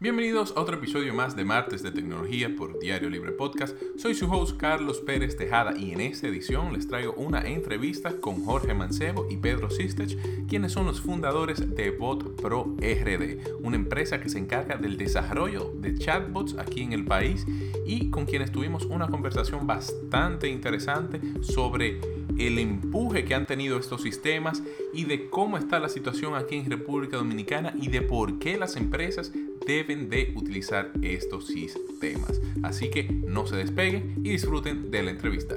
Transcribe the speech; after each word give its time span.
Bienvenidos 0.00 0.54
a 0.56 0.60
otro 0.60 0.76
episodio 0.76 1.12
más 1.12 1.34
de 1.34 1.44
Martes 1.44 1.82
de 1.82 1.90
Tecnología 1.90 2.54
por 2.56 2.78
Diario 2.78 3.10
Libre 3.10 3.32
Podcast. 3.32 3.76
Soy 3.96 4.14
su 4.14 4.30
host 4.30 4.56
Carlos 4.56 5.00
Pérez 5.00 5.36
Tejada 5.36 5.76
y 5.76 5.90
en 5.90 6.00
esta 6.00 6.28
edición 6.28 6.72
les 6.72 6.86
traigo 6.86 7.14
una 7.14 7.48
entrevista 7.48 8.12
con 8.20 8.44
Jorge 8.44 8.74
Mancebo 8.74 9.26
y 9.28 9.36
Pedro 9.38 9.70
Sistech, 9.70 10.46
quienes 10.46 10.70
son 10.70 10.86
los 10.86 11.00
fundadores 11.00 11.74
de 11.74 11.90
Bot 11.90 12.40
Pro 12.40 12.76
RD, 12.78 13.58
una 13.60 13.74
empresa 13.74 14.20
que 14.20 14.28
se 14.28 14.38
encarga 14.38 14.76
del 14.76 14.96
desarrollo 14.96 15.72
de 15.74 15.98
chatbots 15.98 16.56
aquí 16.58 16.82
en 16.82 16.92
el 16.92 17.04
país 17.04 17.44
y 17.84 18.08
con 18.10 18.24
quienes 18.24 18.52
tuvimos 18.52 18.84
una 18.84 19.08
conversación 19.08 19.66
bastante 19.66 20.46
interesante 20.46 21.20
sobre 21.40 22.17
el 22.38 22.58
empuje 22.58 23.24
que 23.24 23.34
han 23.34 23.46
tenido 23.46 23.78
estos 23.78 24.02
sistemas 24.02 24.62
y 24.94 25.04
de 25.04 25.28
cómo 25.28 25.58
está 25.58 25.78
la 25.78 25.88
situación 25.88 26.34
aquí 26.34 26.56
en 26.56 26.70
República 26.70 27.16
Dominicana 27.16 27.74
y 27.80 27.88
de 27.88 28.02
por 28.02 28.38
qué 28.38 28.56
las 28.56 28.76
empresas 28.76 29.32
deben 29.66 30.08
de 30.08 30.32
utilizar 30.34 30.92
estos 31.02 31.48
sistemas. 31.48 32.40
Así 32.62 32.90
que 32.90 33.04
no 33.04 33.46
se 33.46 33.56
despeguen 33.56 34.14
y 34.24 34.30
disfruten 34.30 34.90
de 34.90 35.02
la 35.02 35.10
entrevista. 35.10 35.56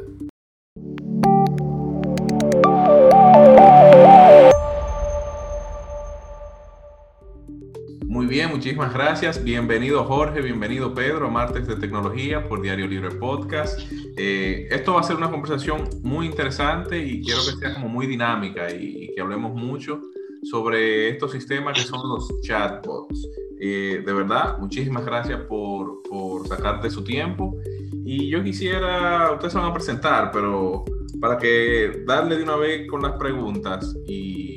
Muchísimas 8.61 8.93
gracias. 8.93 9.43
Bienvenido 9.43 10.03
Jorge, 10.03 10.39
bienvenido 10.39 10.93
Pedro 10.93 11.31
Martes 11.31 11.65
de 11.65 11.77
Tecnología 11.77 12.47
por 12.47 12.61
Diario 12.61 12.85
Libre 12.85 13.09
Podcast. 13.09 13.79
Eh, 14.15 14.67
esto 14.69 14.93
va 14.93 14.99
a 14.99 15.03
ser 15.03 15.15
una 15.15 15.31
conversación 15.31 15.89
muy 16.03 16.27
interesante 16.27 17.03
y 17.03 17.23
quiero 17.23 17.39
que 17.43 17.53
sea 17.57 17.73
como 17.73 17.89
muy 17.89 18.05
dinámica 18.05 18.71
y, 18.71 19.05
y 19.05 19.15
que 19.15 19.21
hablemos 19.21 19.55
mucho 19.55 19.99
sobre 20.43 21.09
estos 21.09 21.31
sistemas 21.31 21.75
que 21.75 21.83
son 21.83 22.07
los 22.07 22.29
chatbots. 22.41 23.27
Eh, 23.59 24.03
de 24.05 24.13
verdad, 24.13 24.59
muchísimas 24.59 25.03
gracias 25.05 25.41
por, 25.49 26.03
por 26.03 26.47
sacarte 26.47 26.91
su 26.91 27.03
tiempo. 27.03 27.57
Y 28.05 28.29
yo 28.29 28.43
quisiera, 28.43 29.31
ustedes 29.31 29.53
se 29.53 29.59
van 29.59 29.71
a 29.71 29.73
presentar, 29.73 30.29
pero 30.31 30.85
para 31.19 31.39
que 31.39 32.03
darle 32.05 32.37
de 32.37 32.43
una 32.43 32.57
vez 32.57 32.87
con 32.87 33.01
las 33.01 33.13
preguntas 33.13 33.95
y, 34.05 34.50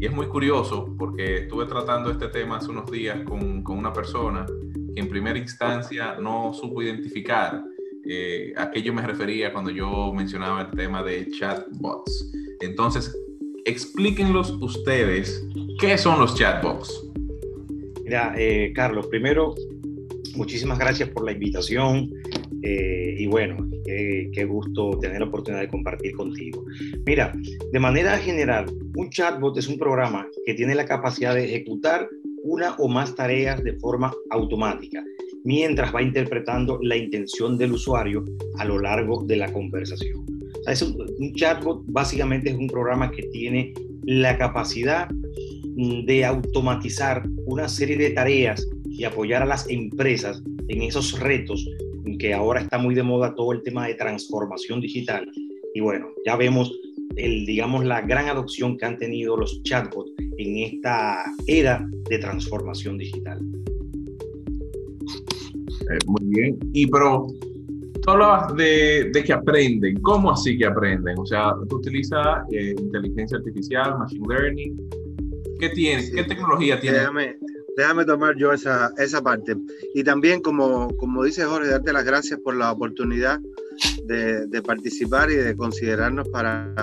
y 0.00 0.06
es 0.06 0.12
muy 0.12 0.26
curioso 0.28 0.94
porque 0.96 1.38
estuve 1.38 1.66
tratando 1.66 2.10
este 2.10 2.28
tema 2.28 2.58
hace 2.58 2.70
unos 2.70 2.90
días 2.90 3.20
con, 3.24 3.62
con 3.62 3.78
una 3.78 3.92
persona 3.92 4.46
que 4.94 5.00
en 5.00 5.08
primera 5.08 5.38
instancia 5.38 6.16
no 6.20 6.52
supo 6.54 6.82
identificar 6.82 7.62
eh, 8.04 8.52
a 8.56 8.70
qué 8.70 8.80
yo 8.80 8.94
me 8.94 9.02
refería 9.02 9.52
cuando 9.52 9.70
yo 9.70 10.12
mencionaba 10.14 10.62
el 10.62 10.70
tema 10.70 11.02
de 11.02 11.28
chatbots. 11.30 12.32
Entonces, 12.60 13.14
explíquenlos 13.64 14.50
ustedes 14.60 15.44
qué 15.80 15.98
son 15.98 16.20
los 16.20 16.36
chatbots. 16.36 17.04
Mira, 18.04 18.34
eh, 18.38 18.72
Carlos, 18.74 19.08
primero, 19.08 19.54
muchísimas 20.36 20.78
gracias 20.78 21.08
por 21.10 21.24
la 21.24 21.32
invitación 21.32 22.08
eh, 22.62 23.16
y 23.18 23.26
bueno, 23.26 23.68
qué 23.84 24.44
gusto 24.48 24.98
tener 25.00 25.20
la 25.20 25.26
oportunidad 25.26 25.62
de 25.62 25.68
compartir 25.68 26.12
contigo. 26.12 26.64
Mira, 27.06 27.32
de 27.72 27.78
manera 27.78 28.18
general, 28.18 28.66
un 28.96 29.10
chatbot 29.10 29.56
es 29.58 29.68
un 29.68 29.78
programa 29.78 30.26
que 30.44 30.54
tiene 30.54 30.74
la 30.74 30.84
capacidad 30.84 31.34
de 31.34 31.44
ejecutar 31.44 32.08
una 32.42 32.74
o 32.76 32.88
más 32.88 33.14
tareas 33.14 33.62
de 33.62 33.74
forma 33.74 34.12
automática, 34.30 35.02
mientras 35.44 35.94
va 35.94 36.02
interpretando 36.02 36.78
la 36.82 36.96
intención 36.96 37.58
del 37.58 37.72
usuario 37.72 38.24
a 38.58 38.64
lo 38.64 38.78
largo 38.78 39.24
de 39.24 39.36
la 39.36 39.52
conversación. 39.52 40.24
Es 40.66 40.82
un, 40.82 40.96
un 41.18 41.34
chatbot 41.34 41.84
básicamente 41.86 42.50
es 42.50 42.56
un 42.56 42.66
programa 42.66 43.10
que 43.10 43.22
tiene 43.24 43.72
la 44.04 44.36
capacidad 44.38 45.08
de 45.78 46.24
automatizar 46.24 47.22
una 47.46 47.68
serie 47.68 47.96
de 47.96 48.10
tareas 48.10 48.66
y 48.90 49.04
apoyar 49.04 49.42
a 49.42 49.46
las 49.46 49.68
empresas 49.68 50.42
en 50.66 50.82
esos 50.82 51.18
retos 51.20 51.68
que 52.16 52.32
ahora 52.32 52.60
está 52.60 52.78
muy 52.78 52.94
de 52.94 53.02
moda 53.02 53.34
todo 53.34 53.52
el 53.52 53.62
tema 53.62 53.86
de 53.86 53.94
transformación 53.94 54.80
digital. 54.80 55.30
Y 55.74 55.80
bueno, 55.80 56.08
ya 56.24 56.36
vemos 56.36 56.72
el, 57.16 57.44
digamos, 57.44 57.84
la 57.84 58.00
gran 58.02 58.28
adopción 58.28 58.78
que 58.78 58.86
han 58.86 58.96
tenido 58.96 59.36
los 59.36 59.62
chatbots 59.64 60.12
en 60.38 60.58
esta 60.58 61.24
era 61.46 61.86
de 62.08 62.18
transformación 62.18 62.96
digital. 62.96 63.40
Eh, 65.90 65.98
muy 66.06 66.24
bien. 66.24 66.58
Y 66.72 66.86
pero 66.86 67.26
tú 68.02 68.10
hablabas 68.10 68.54
de, 68.56 69.10
de, 69.12 69.24
que 69.24 69.32
aprenden. 69.32 70.00
¿Cómo 70.00 70.30
así 70.30 70.56
que 70.56 70.66
aprenden? 70.66 71.18
O 71.18 71.26
sea, 71.26 71.52
tú 71.68 71.76
utilizas 71.76 72.40
eh, 72.52 72.74
inteligencia 72.78 73.38
artificial, 73.38 73.98
machine 73.98 74.26
learning. 74.28 74.88
¿Qué 75.58 75.70
tiene? 75.70 76.08
¿Qué 76.14 76.24
tecnología 76.24 76.78
tiene? 76.78 76.98
Déjame, 76.98 77.36
déjame 77.78 78.04
tomar 78.04 78.36
yo 78.36 78.52
esa, 78.52 78.92
esa 78.98 79.22
parte. 79.22 79.56
Y 79.94 80.02
también, 80.02 80.40
como, 80.40 80.88
como 80.96 81.22
dice 81.22 81.44
Jorge, 81.44 81.70
darte 81.70 81.92
las 81.92 82.04
gracias 82.04 82.40
por 82.40 82.56
la 82.56 82.72
oportunidad 82.72 83.38
de, 84.04 84.48
de, 84.48 84.62
participar 84.62 85.30
y 85.30 85.36
de 85.36 85.56
considerarnos 85.56 86.28
para 86.30 86.74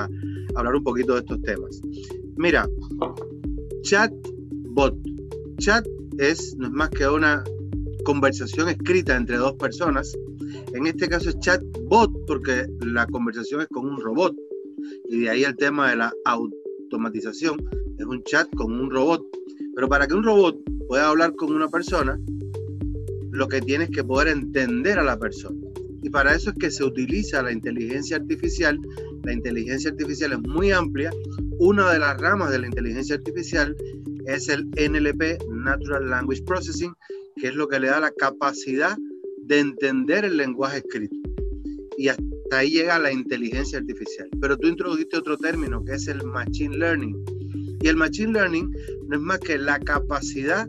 hablar 0.55 0.73
un 0.73 0.83
poquito 0.83 1.15
de 1.15 1.19
estos 1.19 1.41
temas. 1.41 1.81
Mira, 2.37 2.69
chatbot. 3.81 4.95
Chat 5.57 5.85
es, 6.17 6.55
no 6.55 6.67
es 6.67 6.71
más 6.71 6.89
que 6.91 7.05
una 7.07 7.43
conversación 8.05 8.69
escrita 8.69 9.17
entre 9.17 9.35
dos 9.35 9.55
personas. 9.55 10.13
En 10.73 10.87
este 10.87 11.09
caso 11.09 11.27
es 11.27 11.39
chatbot 11.39 12.25
porque 12.25 12.67
la 12.79 13.05
conversación 13.07 13.59
es 13.61 13.67
con 13.67 13.85
un 13.85 13.99
robot. 13.99 14.33
Y 15.09 15.21
de 15.21 15.29
ahí 15.29 15.43
el 15.43 15.57
tema 15.57 15.89
de 15.89 15.97
la 15.97 16.13
automatización 16.23 17.57
es 17.99 18.05
un 18.05 18.23
chat 18.23 18.47
con 18.55 18.71
un 18.71 18.89
robot. 18.89 19.25
Pero 19.75 19.89
para 19.89 20.07
que 20.07 20.13
un 20.13 20.23
robot 20.23 20.57
pueda 20.87 21.09
hablar 21.09 21.35
con 21.35 21.53
una 21.53 21.67
persona, 21.67 22.19
lo 23.31 23.47
que 23.47 23.61
tiene 23.61 23.85
es 23.85 23.89
que 23.89 24.03
poder 24.03 24.29
entender 24.29 24.97
a 24.97 25.03
la 25.03 25.19
persona. 25.19 25.59
Y 26.01 26.09
para 26.09 26.33
eso 26.33 26.51
es 26.51 26.55
que 26.57 26.71
se 26.71 26.83
utiliza 26.83 27.41
la 27.41 27.51
inteligencia 27.51 28.17
artificial. 28.17 28.79
La 29.23 29.33
inteligencia 29.33 29.89
artificial 29.89 30.33
es 30.33 30.39
muy 30.39 30.71
amplia. 30.71 31.11
Una 31.59 31.91
de 31.91 31.99
las 31.99 32.19
ramas 32.21 32.51
de 32.51 32.59
la 32.59 32.67
inteligencia 32.67 33.15
artificial 33.15 33.75
es 34.25 34.47
el 34.49 34.65
NLP, 34.77 35.43
Natural 35.49 36.09
Language 36.09 36.43
Processing, 36.43 36.93
que 37.35 37.49
es 37.49 37.55
lo 37.55 37.67
que 37.67 37.79
le 37.79 37.87
da 37.87 37.99
la 37.99 38.11
capacidad 38.11 38.97
de 39.43 39.59
entender 39.59 40.25
el 40.25 40.37
lenguaje 40.37 40.77
escrito. 40.77 41.15
Y 41.97 42.07
hasta 42.07 42.23
ahí 42.51 42.69
llega 42.69 42.99
la 42.99 43.11
inteligencia 43.11 43.79
artificial. 43.79 44.29
Pero 44.39 44.57
tú 44.57 44.67
introdujiste 44.67 45.17
otro 45.17 45.37
término 45.37 45.83
que 45.83 45.93
es 45.93 46.07
el 46.07 46.23
Machine 46.23 46.77
Learning 46.77 47.34
y 47.85 47.87
el 47.87 47.97
Machine 47.97 48.33
Learning 48.33 48.75
no 49.07 49.15
es 49.15 49.21
más 49.21 49.39
que 49.41 49.59
la 49.59 49.79
capacidad 49.79 50.67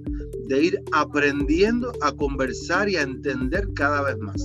de 0.49 0.63
ir 0.63 0.79
aprendiendo 0.93 1.91
a 2.03 2.13
conversar 2.13 2.91
y 2.91 2.97
a 2.97 3.03
entender 3.03 3.67
cada 3.75 4.03
vez 4.03 4.19
más. 4.19 4.45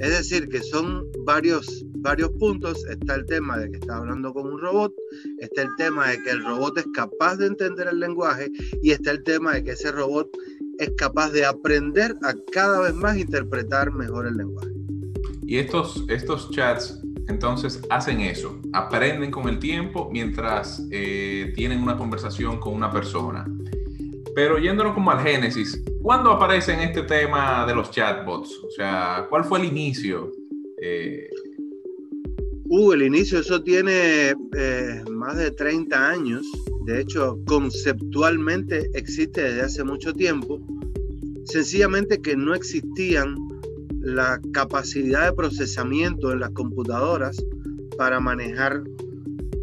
Es 0.00 0.10
decir, 0.10 0.48
que 0.48 0.60
son 0.60 1.06
varios, 1.24 1.86
varios 1.98 2.30
puntos. 2.40 2.84
Está 2.86 3.14
el 3.14 3.26
tema 3.26 3.56
de 3.56 3.70
que 3.70 3.76
está 3.76 3.98
hablando 3.98 4.34
con 4.34 4.52
un 4.52 4.58
robot, 4.58 4.92
está 5.38 5.62
el 5.62 5.68
tema 5.78 6.08
de 6.08 6.20
que 6.24 6.30
el 6.30 6.44
robot 6.44 6.76
es 6.78 6.86
capaz 6.92 7.36
de 7.36 7.46
entender 7.46 7.86
el 7.86 8.00
lenguaje 8.00 8.50
y 8.82 8.90
está 8.90 9.12
el 9.12 9.22
tema 9.22 9.54
de 9.54 9.62
que 9.62 9.70
ese 9.70 9.92
robot 9.92 10.36
es 10.80 10.90
capaz 10.96 11.30
de 11.30 11.44
aprender 11.44 12.16
a 12.24 12.34
cada 12.50 12.80
vez 12.80 12.94
más 12.94 13.16
interpretar 13.16 13.92
mejor 13.92 14.26
el 14.26 14.38
lenguaje. 14.38 14.72
Y 15.46 15.58
estos, 15.58 16.04
estos 16.08 16.50
chats 16.50 17.03
entonces 17.28 17.80
hacen 17.90 18.20
eso, 18.20 18.60
aprenden 18.72 19.30
con 19.30 19.48
el 19.48 19.58
tiempo 19.58 20.08
mientras 20.12 20.86
eh, 20.90 21.52
tienen 21.54 21.82
una 21.82 21.96
conversación 21.96 22.58
con 22.58 22.74
una 22.74 22.90
persona. 22.90 23.46
Pero 24.34 24.58
yéndonos 24.58 24.94
como 24.94 25.10
al 25.10 25.20
génesis, 25.20 25.82
¿cuándo 26.02 26.30
aparece 26.32 26.72
en 26.74 26.80
este 26.80 27.02
tema 27.02 27.64
de 27.66 27.74
los 27.74 27.90
chatbots? 27.90 28.50
O 28.64 28.70
sea, 28.70 29.26
¿cuál 29.30 29.44
fue 29.44 29.60
el 29.60 29.66
inicio? 29.66 30.32
Eh... 30.82 31.28
Uh, 32.66 32.92
el 32.92 33.02
inicio, 33.02 33.38
eso 33.38 33.62
tiene 33.62 34.34
eh, 34.56 35.04
más 35.10 35.36
de 35.36 35.50
30 35.52 36.10
años. 36.10 36.44
De 36.84 37.00
hecho, 37.00 37.38
conceptualmente 37.46 38.90
existe 38.94 39.42
desde 39.42 39.62
hace 39.62 39.84
mucho 39.84 40.12
tiempo. 40.12 40.60
Sencillamente 41.44 42.20
que 42.20 42.36
no 42.36 42.54
existían 42.54 43.36
la 44.04 44.38
capacidad 44.52 45.26
de 45.26 45.32
procesamiento 45.32 46.30
en 46.30 46.40
las 46.40 46.50
computadoras 46.50 47.42
para 47.96 48.20
manejar, 48.20 48.84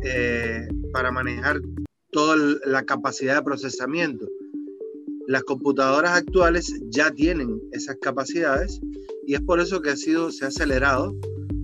eh, 0.04 0.68
para 0.92 1.12
manejar 1.12 1.62
toda 2.12 2.36
la 2.66 2.84
capacidad 2.84 3.36
de 3.36 3.44
procesamiento. 3.44 4.28
Las 5.28 5.44
computadoras 5.44 6.14
actuales 6.14 6.74
ya 6.90 7.12
tienen 7.12 7.62
esas 7.72 7.98
capacidades 8.02 8.82
y 9.28 9.36
es 9.36 9.42
por 9.42 9.60
eso 9.60 9.80
que 9.80 9.92
ha 9.92 9.96
sido, 9.96 10.32
se 10.32 10.46
ha 10.46 10.48
acelerado, 10.48 11.16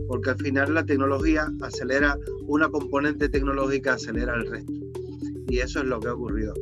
porque 0.07 0.29
al 0.29 0.38
final 0.38 0.75
la 0.75 0.85
tecnología 0.85 1.51
acelera 1.62 2.15
una 2.44 2.69
componente 2.69 3.27
tecnológica, 3.27 3.94
acelera 3.94 4.35
el 4.35 4.45
resto. 4.45 4.74
Y 5.50 5.59
eso 5.59 5.79
es 5.79 5.85
lo 5.85 6.00
que 6.00 6.09
ha 6.09 6.13
ocurrido 6.13 6.53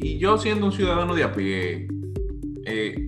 Y 0.00 0.18
yo 0.18 0.36
siendo 0.36 0.66
un 0.66 0.72
ciudadano 0.72 1.14
de 1.14 1.24
a 1.24 1.32
pie, 1.32 1.88
eh, 2.66 3.05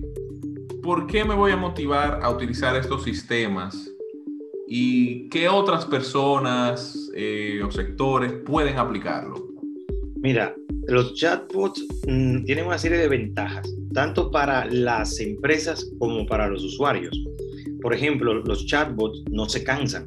¿por 0.81 1.07
qué 1.07 1.25
me 1.25 1.35
voy 1.35 1.51
a 1.51 1.57
motivar 1.57 2.19
a 2.21 2.29
utilizar 2.29 2.75
estos 2.75 3.03
sistemas? 3.03 3.89
¿Y 4.67 5.27
qué 5.29 5.49
otras 5.49 5.85
personas 5.85 7.09
eh, 7.15 7.61
o 7.65 7.71
sectores 7.71 8.33
pueden 8.45 8.77
aplicarlo? 8.77 9.47
Mira, 10.17 10.55
los 10.87 11.13
chatbots 11.15 11.85
mm, 12.07 12.43
tienen 12.43 12.65
una 12.65 12.77
serie 12.77 12.97
de 12.97 13.07
ventajas, 13.07 13.67
tanto 13.93 14.29
para 14.31 14.65
las 14.65 15.19
empresas 15.19 15.89
como 15.97 16.25
para 16.25 16.47
los 16.47 16.63
usuarios. 16.63 17.17
Por 17.81 17.93
ejemplo, 17.93 18.33
los 18.33 18.65
chatbots 18.65 19.23
no 19.31 19.47
se 19.47 19.63
cansan. 19.63 20.05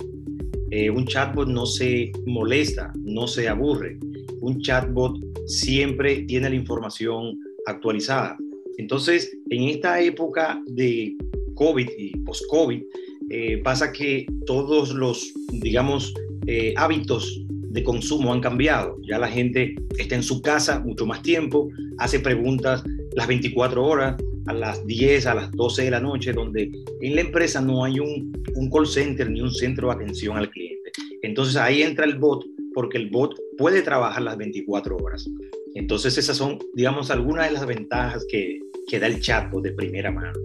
Eh, 0.70 0.90
un 0.90 1.06
chatbot 1.06 1.48
no 1.48 1.66
se 1.66 2.12
molesta, 2.26 2.92
no 2.98 3.26
se 3.26 3.48
aburre. 3.48 3.98
Un 4.40 4.60
chatbot 4.60 5.18
siempre 5.46 6.22
tiene 6.22 6.50
la 6.50 6.56
información 6.56 7.38
actualizada. 7.66 8.36
Entonces, 8.78 9.36
en 9.50 9.64
esta 9.64 10.00
época 10.00 10.60
de 10.66 11.16
COVID 11.54 11.88
y 11.98 12.16
post-COVID, 12.18 12.82
eh, 13.30 13.58
pasa 13.58 13.92
que 13.92 14.26
todos 14.46 14.92
los, 14.92 15.32
digamos, 15.52 16.12
eh, 16.46 16.74
hábitos 16.76 17.42
de 17.48 17.82
consumo 17.82 18.32
han 18.32 18.40
cambiado. 18.40 18.98
Ya 19.02 19.18
la 19.18 19.28
gente 19.28 19.74
está 19.98 20.14
en 20.14 20.22
su 20.22 20.42
casa 20.42 20.80
mucho 20.80 21.06
más 21.06 21.22
tiempo, 21.22 21.70
hace 21.98 22.20
preguntas 22.20 22.82
las 23.14 23.26
24 23.26 23.84
horas, 23.84 24.16
a 24.46 24.52
las 24.52 24.84
10, 24.86 25.26
a 25.26 25.34
las 25.34 25.50
12 25.52 25.84
de 25.84 25.90
la 25.90 26.00
noche, 26.00 26.32
donde 26.32 26.70
en 27.00 27.14
la 27.14 27.20
empresa 27.20 27.60
no 27.60 27.84
hay 27.84 28.00
un, 28.00 28.32
un 28.54 28.70
call 28.70 28.86
center 28.86 29.30
ni 29.30 29.40
un 29.40 29.52
centro 29.52 29.88
de 29.88 29.94
atención 29.94 30.36
al 30.36 30.50
cliente. 30.50 30.90
Entonces 31.22 31.56
ahí 31.56 31.82
entra 31.82 32.04
el 32.04 32.18
bot, 32.18 32.44
porque 32.74 32.98
el 32.98 33.08
bot 33.08 33.34
puede 33.56 33.82
trabajar 33.82 34.22
las 34.22 34.36
24 34.36 34.96
horas. 34.96 35.28
Entonces 35.74 36.18
esas 36.18 36.36
son, 36.36 36.58
digamos, 36.74 37.10
algunas 37.10 37.48
de 37.48 37.54
las 37.54 37.66
ventajas 37.66 38.24
que, 38.28 38.60
que 38.88 38.98
da 38.98 39.06
el 39.06 39.20
chatbot 39.20 39.62
de 39.62 39.72
primera 39.72 40.10
mano. 40.10 40.38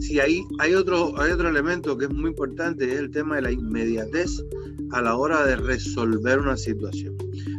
Sí, 0.00 0.20
ahí 0.20 0.44
hay 0.58 0.74
otro, 0.74 1.18
hay 1.20 1.32
otro 1.32 1.48
elemento 1.48 1.96
que 1.96 2.04
es 2.04 2.10
muy 2.10 2.30
importante, 2.30 2.84
es 2.84 2.98
el 2.98 3.10
tema 3.10 3.36
de 3.36 3.42
la 3.42 3.52
inmediatez 3.52 4.42
a 4.92 5.02
la 5.02 5.16
hora 5.16 5.46
de 5.46 5.56
resolver 5.56 6.38
una 6.38 6.56
situación. 6.56 7.16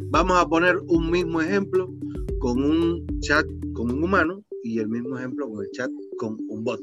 Vamos 0.10 0.38
a 0.38 0.48
poner 0.48 0.78
un 0.88 1.10
mismo 1.10 1.42
ejemplo 1.42 1.94
con 2.40 2.64
un 2.64 3.06
chat 3.22 3.46
con 3.74 3.92
un 3.92 4.04
humano 4.04 4.44
y 4.64 4.80
el 4.80 4.88
mismo 4.88 5.18
ejemplo 5.18 5.50
con 5.50 5.64
el 5.64 5.72
chat 5.72 5.92
con 6.18 6.38
un 6.48 6.64
bot. 6.64 6.82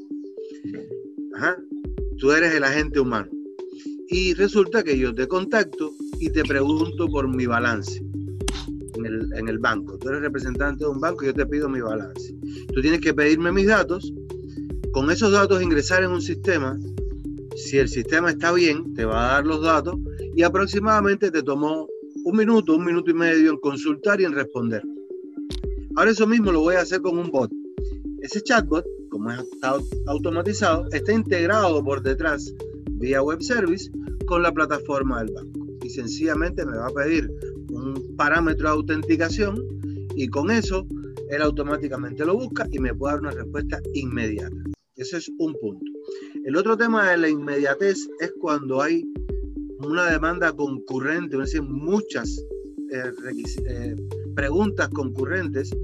Ajá. 1.35 1.57
Tú 2.17 2.31
eres 2.31 2.53
el 2.53 2.63
agente 2.63 2.99
humano. 2.99 3.29
Y 4.07 4.33
resulta 4.35 4.83
que 4.83 4.97
yo 4.97 5.13
te 5.13 5.27
contacto 5.27 5.91
y 6.19 6.29
te 6.29 6.43
pregunto 6.43 7.07
por 7.07 7.27
mi 7.27 7.45
balance 7.45 8.04
en 9.05 9.13
el, 9.13 9.33
en 9.33 9.47
el 9.47 9.59
banco. 9.59 9.97
Tú 9.97 10.09
eres 10.09 10.21
representante 10.21 10.83
de 10.83 10.89
un 10.89 10.99
banco 10.99 11.23
y 11.23 11.27
yo 11.27 11.33
te 11.33 11.45
pido 11.45 11.69
mi 11.69 11.81
balance. 11.81 12.33
Tú 12.73 12.81
tienes 12.81 13.01
que 13.01 13.13
pedirme 13.13 13.51
mis 13.51 13.67
datos. 13.67 14.13
Con 14.91 15.11
esos 15.11 15.31
datos 15.31 15.61
ingresar 15.61 16.03
en 16.03 16.11
un 16.11 16.21
sistema. 16.21 16.77
Si 17.55 17.77
el 17.77 17.87
sistema 17.87 18.31
está 18.31 18.51
bien, 18.51 18.93
te 18.93 19.05
va 19.05 19.25
a 19.25 19.33
dar 19.35 19.45
los 19.45 19.61
datos 19.61 19.97
y 20.35 20.43
aproximadamente 20.43 21.31
te 21.31 21.41
tomó 21.41 21.87
un 22.25 22.37
minuto, 22.37 22.75
un 22.75 22.85
minuto 22.85 23.11
y 23.11 23.13
medio 23.13 23.51
en 23.51 23.57
consultar 23.57 24.19
y 24.19 24.25
en 24.25 24.33
responder. 24.33 24.83
Ahora 25.95 26.11
eso 26.11 26.27
mismo 26.27 26.51
lo 26.51 26.61
voy 26.61 26.75
a 26.75 26.81
hacer 26.81 27.01
con 27.01 27.17
un 27.17 27.29
bot. 27.29 27.51
Ese 28.19 28.41
chatbot, 28.41 28.85
como 29.09 29.31
está 29.31 29.77
automatizado, 30.07 30.87
está 30.91 31.13
integrado 31.13 31.83
por 31.83 32.01
detrás 32.01 32.53
vía 32.91 33.21
web 33.21 33.41
service 33.41 33.91
con 34.25 34.41
la 34.41 34.51
plataforma 34.51 35.23
del 35.23 35.33
banco. 35.33 35.67
Y 35.83 35.89
sencillamente 35.89 36.65
me 36.65 36.75
va 36.75 36.87
a 36.87 36.93
pedir 36.93 37.31
un 37.85 38.15
parámetro 38.15 38.67
de 38.67 38.75
autenticación 38.75 39.63
y 40.15 40.27
con 40.27 40.51
eso 40.51 40.87
él 41.29 41.41
automáticamente 41.41 42.25
lo 42.25 42.35
busca 42.35 42.67
y 42.71 42.79
me 42.79 42.93
puede 42.93 43.13
dar 43.13 43.21
una 43.21 43.31
respuesta 43.31 43.79
inmediata. 43.93 44.55
Ese 44.95 45.17
es 45.17 45.29
un 45.39 45.53
punto. 45.59 45.85
El 46.45 46.55
otro 46.55 46.77
tema 46.77 47.11
de 47.11 47.17
la 47.17 47.29
inmediatez 47.29 48.07
es 48.19 48.33
cuando 48.39 48.81
hay 48.81 49.03
una 49.79 50.09
demanda 50.09 50.53
concurrente, 50.53 51.35
es 51.35 51.51
decir, 51.51 51.63
muchas 51.63 52.39
eh, 52.91 53.11
eh, 53.67 53.95
preguntas 54.35 54.89
concurrentes 54.89 55.75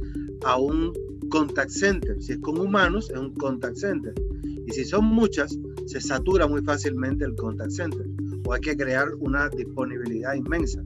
a 0.46 0.58
un 0.58 0.94
contact 1.30 1.72
center. 1.72 2.22
Si 2.22 2.34
es 2.34 2.40
con 2.40 2.60
humanos, 2.60 3.10
es 3.10 3.18
un 3.18 3.34
contact 3.34 3.78
center. 3.78 4.14
Y 4.44 4.72
si 4.72 4.86
son 4.86 5.06
muchas, 5.06 5.58
se 5.88 6.00
satura 6.00 6.48
muy 6.48 6.62
fácilmente 6.62 7.26
el 7.26 7.36
contact 7.36 7.72
center. 7.72 8.06
O 8.46 8.54
hay 8.54 8.62
que 8.62 8.78
crear 8.78 9.14
una 9.20 9.50
disponibilidad 9.50 10.36
inmensa. 10.36 10.82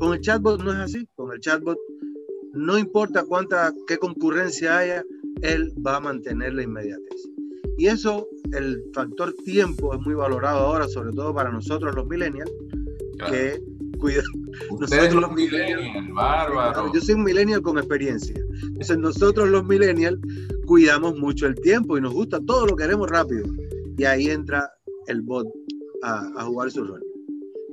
Con 0.00 0.14
el 0.14 0.20
chatbot 0.20 0.60
no 0.62 0.72
es 0.72 0.78
así. 0.78 1.06
Con 1.14 1.32
el 1.32 1.38
chatbot 1.40 1.78
no 2.54 2.78
importa 2.78 3.22
cuánta, 3.24 3.72
qué 3.86 3.98
concurrencia 3.98 4.78
haya, 4.78 5.04
él 5.42 5.72
va 5.86 5.96
a 5.96 6.00
mantener 6.00 6.54
la 6.54 6.62
inmediatez. 6.62 7.28
Y 7.78 7.86
eso, 7.86 8.26
el 8.52 8.82
factor 8.92 9.32
tiempo 9.44 9.94
es 9.94 10.00
muy 10.00 10.14
valorado 10.14 10.60
ahora, 10.60 10.88
sobre 10.88 11.12
todo 11.12 11.34
para 11.34 11.50
nosotros 11.50 11.94
los 11.94 12.06
millennials, 12.06 12.50
que 13.28 13.62
cuidamos. 13.98 14.30
Ustedes 14.70 15.14
los 15.14 15.32
millennials, 15.32 16.12
bárbaro. 16.12 16.92
Yo 16.92 17.00
soy 17.00 17.14
un 17.14 17.24
millennial 17.24 17.62
con 17.62 17.78
experiencia. 17.78 18.34
Entonces 18.62 18.98
nosotros 18.98 19.48
los 19.48 19.64
millennials 19.64 20.18
cuidamos 20.66 21.16
mucho 21.18 21.46
el 21.46 21.54
tiempo 21.54 21.96
y 21.96 22.00
nos 22.00 22.12
gusta 22.12 22.40
todo 22.40 22.66
lo 22.66 22.76
queremos 22.76 23.08
rápido. 23.08 23.46
Y 23.96 24.04
ahí 24.04 24.30
entra 24.30 24.70
el 25.06 25.22
bot 25.22 25.46
a, 26.02 26.44
jugar 26.44 26.70
su 26.70 26.84
rol. 26.84 27.02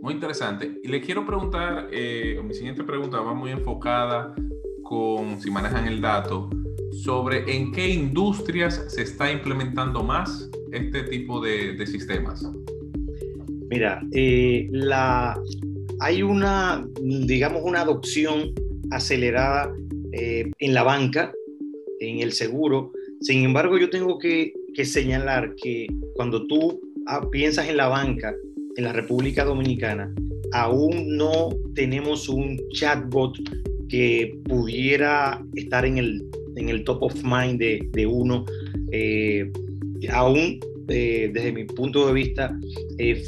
Muy 0.07 0.13
interesante. 0.13 0.71
Y 0.81 0.87
le 0.87 1.01
quiero 1.01 1.25
preguntar, 1.25 1.89
eh, 1.91 2.39
mi 2.41 2.53
siguiente 2.53 2.81
pregunta 2.81 3.19
va 3.19 3.33
muy 3.33 3.51
enfocada 3.51 4.33
con, 4.81 5.41
si 5.41 5.51
manejan 5.51 5.85
el 5.85 5.99
dato, 5.99 6.49
sobre 6.93 7.43
en 7.53 7.73
qué 7.73 7.89
industrias 7.89 8.85
se 8.87 9.01
está 9.01 9.29
implementando 9.29 10.03
más 10.03 10.49
este 10.71 11.03
tipo 11.03 11.41
de, 11.41 11.85
sistemas. 11.85 12.41
Mira, 13.69 14.01
eh, 14.13 14.69
la, 14.71 15.37
hay 15.99 16.23
una, 16.23 16.87
digamos, 17.01 17.63
una 17.65 17.81
adopción 17.81 18.53
acelerada 18.91 19.75
eh, 20.13 20.49
en 20.59 20.73
la 20.73 20.83
banca, 20.83 21.33
en 21.99 22.21
el 22.21 22.31
seguro. 22.31 22.93
Sin 23.19 23.43
embargo, 23.43 23.77
yo 23.77 23.89
tengo 23.89 24.17
que, 24.19 24.53
señalar 24.85 25.53
que 25.61 25.85
cuando 26.15 26.47
tú 26.47 26.79
ah, 27.07 27.27
piensas 27.29 27.67
en 27.67 27.75
la 27.75 27.89
banca 27.89 28.33
en 28.77 28.83
la 28.85 28.93
República 28.93 29.43
Dominicana, 29.43 30.13
aún 30.53 31.17
no 31.17 31.49
tenemos 31.75 32.29
un 32.29 32.57
chatbot 32.71 33.37
que 33.89 34.37
pudiera 34.45 35.43
estar 35.55 35.85
en 35.85 35.97
el, 35.97 36.23
en 36.55 36.69
el 36.69 36.83
top 36.83 37.03
of 37.03 37.15
mind 37.23 37.59
de, 37.59 38.07
uno. 38.07 38.45
Eh, 38.91 39.51
aún, 40.09 40.59
eh, 40.87 41.29
desde 41.33 41.51
mi 41.51 41.65
punto 41.65 42.07
de 42.07 42.13
vista, 42.13 42.57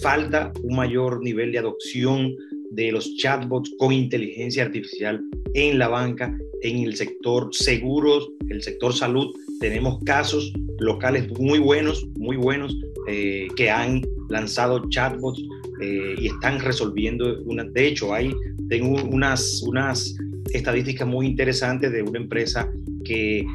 falta 0.02 0.54
un 0.64 0.76
mayor 0.76 1.22
nivel 1.24 1.52
de 1.52 1.60
adopción 1.60 2.36
de 2.72 2.92
los 2.92 3.16
chatbots 3.18 3.72
con 3.78 3.92
inteligencia 3.92 4.64
artificial 4.64 5.22
en 5.54 5.80
la 5.80 5.88
banca, 5.88 6.38
en 6.62 6.84
el 6.84 6.96
sector 6.96 7.50
seguros, 7.52 8.30
el 8.50 8.62
sector 8.62 8.94
salud. 8.94 9.34
Tenemos 9.60 10.00
casos 10.04 10.54
locales 10.80 11.30
muy 11.40 11.60
buenos, 11.60 12.08
muy 12.18 12.38
buenos, 12.38 12.78
eh, 13.08 13.48
que 13.56 13.70
han 13.70 14.02
lanzado 14.30 14.88
chatbots 14.90 15.42
eh, 15.82 16.16
y 16.20 16.28
están 16.28 16.60
resolviendo. 16.60 17.42
Una, 17.44 17.64
de 17.64 17.88
hecho, 17.88 18.14
hay, 18.14 18.34
tengo 18.70 19.02
unas, 19.04 19.62
unas 19.64 20.16
estadísticas 20.54 21.08
muy 21.08 21.28
interesantes 21.28 21.92
de 21.92 22.02
una 22.02 22.20
empresa 22.20 22.72
que 23.04 23.46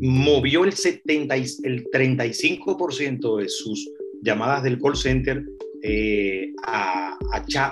movió 0.00 0.64
el, 0.64 0.72
70, 0.72 1.34
el 1.34 1.84
35% 1.92 3.38
de 3.40 3.48
sus 3.48 3.88
llamadas 4.22 4.62
del 4.62 4.80
call 4.80 4.96
center 4.96 5.44
eh, 5.82 6.50
a, 6.64 7.16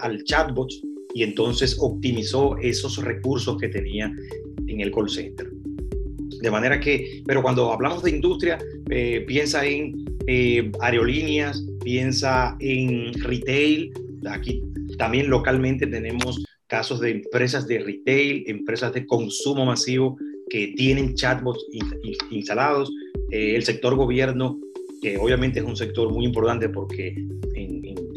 al 0.03 0.25
chatbot 0.25 0.71
y 1.15 1.23
entonces 1.23 1.77
optimizó 1.81 2.57
esos 2.59 3.03
recursos 3.03 3.57
que 3.59 3.69
tenía 3.69 4.13
en 4.67 4.81
el 4.81 4.91
call 4.91 5.11
center. 5.11 5.51
De 6.41 6.51
manera 6.51 6.81
que, 6.81 7.23
pero 7.27 7.43
cuando 7.43 7.73
hablamos 7.73 8.03
de 8.03 8.11
industria, 8.11 8.59
eh, 8.91 9.25
piensa 9.27 9.65
en 9.65 10.05
eh, 10.27 10.71
aerolíneas, 10.81 11.65
piensa 11.85 12.57
en 12.61 13.13
retail. 13.23 13.93
Aquí 14.29 14.63
también 14.99 15.31
localmente 15.31 15.87
tenemos 15.87 16.43
casos 16.67 17.01
de 17.01 17.11
empresas 17.11 17.67
de 17.67 17.79
retail, 17.81 18.45
empresas 18.47 18.93
de 18.93 19.07
consumo 19.07 19.65
masivo 19.65 20.17
que 20.49 20.75
tienen 20.77 21.15
chatbots 21.15 21.65
instalados. 22.31 22.91
el 23.31 23.63
sector 23.63 23.95
gobierno, 23.95 24.59
que 25.01 25.17
obviamente 25.17 25.61
es 25.61 25.65
un 25.65 25.77
sector 25.77 26.13
muy 26.13 26.25
importante 26.27 26.69
porque 26.69 27.15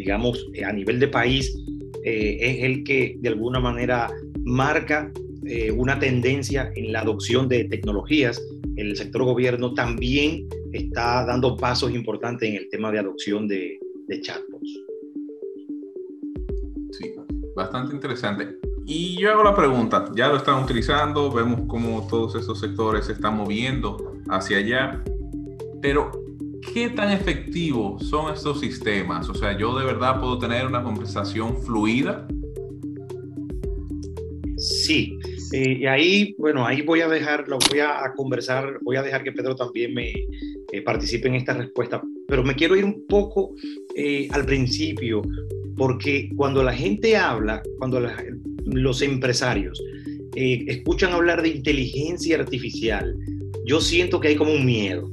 digamos, 0.06 0.46
eh, 0.54 0.64
a 0.64 0.72
nivel 0.72 1.00
de 1.00 1.08
país, 1.08 1.58
eh, 2.06 2.38
es 2.40 2.64
el 2.64 2.84
que 2.84 3.18
de 3.20 3.30
alguna 3.30 3.60
manera 3.60 4.12
marca 4.44 5.12
eh, 5.44 5.72
una 5.72 6.00
tendencia 6.00 6.72
en 6.76 6.94
la 6.94 7.02
adopción 7.02 7.48
de 7.48 7.64
tecnologías. 7.64 8.40
El 8.76 8.96
sector 8.96 9.24
gobierno 9.24 9.74
también 9.74 10.48
está 10.72 11.26
dando 11.26 11.58
pasos 11.58 11.92
importantes 11.96 12.48
en 12.48 12.58
el 12.58 12.70
tema 12.70 12.92
de 12.92 13.00
adopción 13.00 13.48
de, 13.48 13.80
de 14.08 14.22
chatbots. 14.22 14.82
Sí, 16.92 17.16
bastante 17.56 17.96
interesante. 17.96 18.56
Y 18.86 19.20
yo 19.20 19.32
hago 19.32 19.44
la 19.44 19.56
pregunta, 19.56 20.12
ya 20.16 20.28
lo 20.28 20.38
están 20.38 20.64
utilizando, 20.64 21.32
vemos 21.32 21.62
cómo 21.68 22.06
todos 22.08 22.36
esos 22.36 22.60
sectores 22.60 23.06
se 23.06 23.14
están 23.14 23.36
moviendo 23.36 24.14
hacia 24.30 24.58
allá, 24.58 25.04
pero 25.82 26.25
¿qué 26.74 26.90
tan 26.90 27.12
efectivos 27.12 28.08
son 28.08 28.34
estos 28.34 28.60
sistemas? 28.60 29.30
O 29.30 29.34
sea, 29.34 29.58
yo 29.58 29.78
de 29.78 29.86
verdad 29.86 30.20
puedo 30.20 30.38
tener 30.38 30.66
una 30.66 30.84
conversación 30.84 31.62
fluida. 31.62 32.28
Sí, 34.58 35.18
Eh, 35.52 35.78
y 35.82 35.86
ahí, 35.86 36.36
bueno, 36.38 36.66
ahí 36.66 36.82
voy 36.82 37.02
a 37.02 37.08
dejar, 37.08 37.48
lo 37.48 37.60
voy 37.70 37.80
a, 37.80 38.12
conversar, 38.16 38.80
voy 38.82 38.96
a 38.96 39.04
dejar 39.04 39.24
que 39.24 39.32
Pedro 39.32 39.56
también 39.56 39.94
me 39.94 40.12
eh, 40.12 40.82
participe 40.84 41.28
en 41.28 41.36
esta 41.36 41.54
respuesta, 41.54 42.02
pero 42.28 42.44
me 42.44 42.56
quiero 42.56 42.76
ir 42.76 42.84
un 42.84 43.06
poco 43.08 43.54
eh, 43.96 44.28
al 44.32 44.46
principio, 44.46 45.22
porque 45.78 46.30
cuando 46.36 46.64
la 46.64 46.74
gente 46.74 47.16
habla, 47.16 47.62
cuando 47.78 48.02
los 48.66 49.02
empresarios 49.02 49.82
escuchan 50.36 51.14
hablar 51.14 51.42
de 51.42 51.50
inteligencia 51.50 52.40
artificial, 52.40 53.16
yo 53.66 53.80
siento 53.80 54.20
que 54.20 54.30
hay 54.30 54.36
como 54.36 54.52
un 54.52 54.66
miedo 54.66 55.10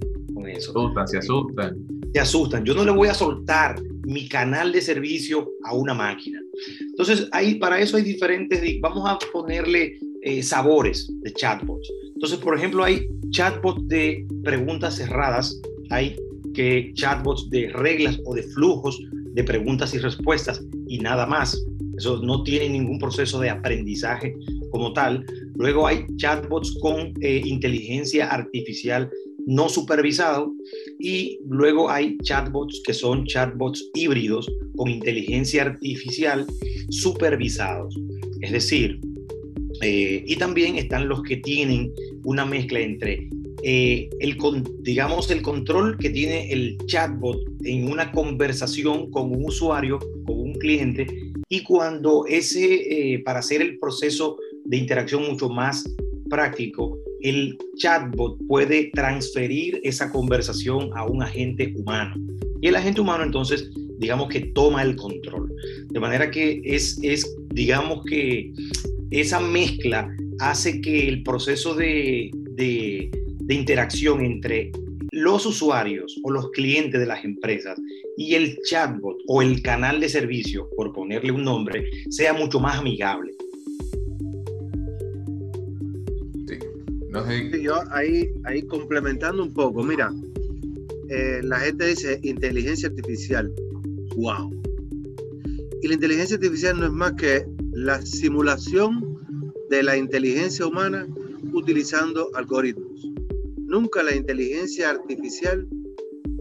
eso. 0.53 0.71
Asustan, 0.71 1.09
se 1.09 1.19
asustan. 1.19 1.77
Se 2.13 2.21
asustan. 2.21 2.65
Yo 2.65 2.75
no 2.75 2.85
le 2.85 2.91
voy 2.91 3.09
a 3.09 3.15
soltar 3.15 3.81
mi 4.05 4.29
canal 4.29 4.73
de 4.73 4.81
servicio 4.81 5.51
a 5.65 5.75
una 5.75 5.95
máquina. 5.95 6.41
Entonces, 6.81 7.29
ahí, 7.33 7.57
para 7.57 7.81
eso 7.81 7.97
hay 7.97 8.03
diferentes, 8.03 8.61
vamos 8.81 9.09
a 9.09 9.19
ponerle 9.33 9.99
eh, 10.23 10.43
sabores 10.43 11.11
de 11.23 11.33
chatbots. 11.33 11.91
Entonces, 12.15 12.39
por 12.39 12.57
ejemplo, 12.57 12.85
hay 12.85 13.07
chatbots 13.31 13.87
de 13.89 14.27
preguntas 14.45 14.97
cerradas, 14.97 15.61
hay 15.91 16.17
que 16.55 16.93
chatbots 16.95 17.49
de 17.51 17.71
reglas 17.71 18.19
o 18.25 18.35
de 18.35 18.43
flujos 18.43 19.01
de 19.33 19.45
preguntas 19.45 19.95
y 19.95 19.99
respuestas 19.99 20.63
y 20.87 20.99
nada 20.99 21.27
más. 21.27 21.61
Eso 21.97 22.21
no 22.23 22.43
tiene 22.43 22.71
ningún 22.71 22.99
proceso 22.99 23.41
de 23.41 23.51
aprendizaje 23.51 24.35
como 24.71 24.93
tal. 24.93 25.25
Luego 25.57 25.87
hay 25.87 26.07
chatbots 26.17 26.77
con 26.81 27.13
eh, 27.21 27.43
inteligencia 27.45 28.29
artificial 28.31 29.11
no 29.47 29.69
supervisado 29.69 30.53
y 30.99 31.39
luego 31.49 31.91
hay 31.91 32.17
chatbots 32.19 32.83
que 32.85 32.95
son 32.95 33.25
chatbots 33.27 33.91
híbridos 33.95 34.51
con 34.77 34.89
inteligencia 34.89 35.63
artificial 35.63 36.47
supervisados. 36.91 37.95
Es 38.41 38.53
decir, 38.53 39.01
eh, 39.81 40.23
y 40.27 40.37
también 40.37 40.77
están 40.77 41.09
los 41.09 41.23
que 41.23 41.39
tienen 41.39 41.93
una 42.25 42.45
mezcla 42.45 42.81
entre 42.81 43.29
eh, 43.65 44.11
el, 44.21 44.37
digamos, 44.81 45.31
el 45.31 45.43
control 45.43 45.97
que 45.99 46.11
tiene 46.11 46.53
el 46.53 46.79
chatbot 46.87 47.39
en 47.65 47.91
una 47.91 48.11
conversación 48.11 49.11
con 49.11 49.31
un 49.31 49.45
usuario, 49.45 49.99
con 50.27 50.41
un 50.41 50.53
cliente, 50.55 51.07
y 51.49 51.63
cuando 51.63 52.25
ese, 52.27 53.15
eh, 53.15 53.19
para 53.21 53.39
hacer 53.39 53.63
el 53.63 53.79
proceso 53.79 54.37
de 54.65 54.77
interacción 54.77 55.25
mucho 55.31 55.49
más 55.49 55.85
práctico, 56.29 56.99
el 57.23 57.59
chatbot 57.77 58.39
puede 58.47 58.91
transferir 58.93 59.81
esa 59.85 60.11
conversación 60.11 60.91
a 60.95 61.05
un 61.05 61.23
agente 61.23 61.73
humano. 61.77 62.17
Y 62.61 62.69
el 62.69 62.77
agente 62.77 63.01
humano 63.01 63.25
entonces, 63.25 63.71
digamos 63.99 64.29
que 64.29 64.41
toma 64.41 64.83
el 64.83 64.97
control. 64.97 65.53
De 65.91 66.01
manera 66.01 66.31
que 66.31 66.61
es, 66.65 66.99
es 67.03 67.37
digamos 67.51 68.05
que 68.05 68.53
esa 69.11 69.41
mezcla 69.41 70.15
hace 70.41 70.81
que 70.81 71.09
el 71.09 71.23
proceso 71.23 71.75
de, 71.75 72.31
de, 72.57 73.11
de 73.13 73.55
interacción 73.55 74.25
entre 74.25 74.73
los 75.13 75.45
usuarios 75.45 76.19
o 76.25 76.31
los 76.31 76.51
clientes 76.51 76.99
de 76.99 77.07
las 77.07 77.23
empresas 77.25 77.79
y 78.17 78.35
el 78.35 78.59
chatbot 78.63 79.19
o 79.29 79.43
el 79.43 79.63
canal 79.63 80.01
de 80.01 80.09
servicio, 80.09 80.69
por 80.77 80.93
ponerle 80.93 81.33
un 81.33 81.45
nombre, 81.45 81.85
sea 82.09 82.33
mucho 82.33 82.59
más 82.61 82.79
amigable. 82.79 83.33
Yo 87.63 87.75
ahí, 87.91 88.33
ahí 88.45 88.63
complementando 88.63 89.43
un 89.43 89.53
poco, 89.53 89.83
mira, 89.83 90.13
eh, 91.09 91.41
la 91.43 91.61
gente 91.61 91.87
dice 91.87 92.19
inteligencia 92.23 92.89
artificial. 92.89 93.53
¡Wow! 94.17 94.51
Y 95.83 95.89
la 95.89 95.95
inteligencia 95.95 96.37
artificial 96.37 96.79
no 96.79 96.87
es 96.87 96.93
más 96.93 97.13
que 97.15 97.45
la 97.73 98.01
simulación 98.01 99.19
de 99.69 99.83
la 99.83 99.97
inteligencia 99.97 100.67
humana 100.67 101.07
utilizando 101.53 102.31
algoritmos. 102.35 103.11
Nunca 103.59 104.03
la 104.03 104.15
inteligencia 104.15 104.91
artificial 104.91 105.67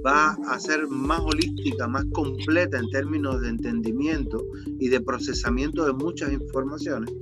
va 0.06 0.38
a 0.48 0.60
ser 0.60 0.88
más 0.88 1.20
holística, 1.22 1.88
más 1.88 2.06
completa 2.14 2.78
en 2.78 2.90
términos 2.90 3.42
de 3.42 3.50
entendimiento 3.50 4.46
y 4.80 4.90
de 4.90 5.02
procesamiento 5.02 5.86
de 5.86 5.94
muchas 5.94 6.32
informaciones. 6.32 7.14